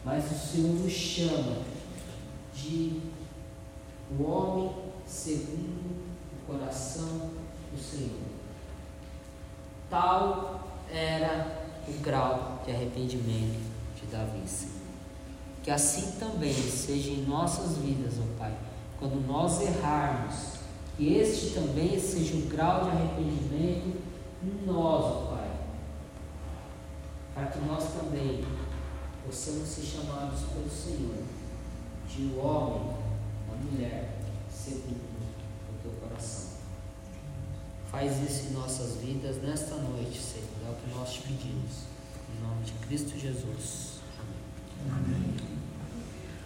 mas 0.05 0.24
o 0.24 0.34
Senhor 0.34 0.74
nos 0.74 0.92
chama 0.92 1.59
de 2.55 3.01
o 4.18 4.24
homem 4.24 4.72
segundo 5.07 6.07
o 6.32 6.53
coração 6.53 7.30
do 7.72 7.80
Senhor. 7.80 8.36
Tal 9.89 10.61
era 10.91 11.64
o 11.89 11.93
grau 12.01 12.62
de 12.64 12.72
arrependimento 12.72 13.61
de 13.95 14.07
Davi. 14.11 14.43
Que 15.62 15.70
assim 15.70 16.12
também 16.18 16.53
seja 16.53 17.11
em 17.11 17.24
nossas 17.24 17.78
vidas, 17.78 18.14
ó 18.18 18.39
Pai, 18.39 18.55
quando 18.99 19.26
nós 19.26 19.61
errarmos, 19.61 20.57
que 20.97 21.14
este 21.14 21.55
também 21.55 21.99
seja 21.99 22.37
o 22.37 22.49
grau 22.49 22.84
de 22.84 22.91
arrependimento 22.91 24.01
em 24.43 24.66
nós, 24.66 25.05
ó 25.05 25.37
Pai, 25.37 25.51
para 27.34 27.47
que 27.47 27.59
nós 27.66 27.84
também 27.93 28.45
possamos 29.24 29.68
ser 29.68 29.82
chamados 29.82 30.41
pelo 30.53 30.70
Senhor 30.70 31.22
de 32.09 32.22
um 32.22 32.39
homem, 32.39 32.97
uma 33.49 33.57
mulher, 33.57 34.18
segundo. 34.49 35.05
Faz 37.97 38.12
isso 38.30 38.49
em 38.49 38.53
nossas 38.53 38.97
vidas 38.97 39.38
nesta 39.42 39.74
noite, 39.76 40.20
Senhor. 40.20 40.44
É 40.66 40.70
o 40.70 40.74
que 40.74 40.94
nós 40.94 41.14
te 41.14 41.22
pedimos. 41.22 41.84
Em 42.28 42.47
nome 42.47 42.62
de 42.62 42.72
Cristo 42.86 43.18
Jesus. 43.18 44.01
Amém. 44.86 45.14
Amém. 45.14 45.55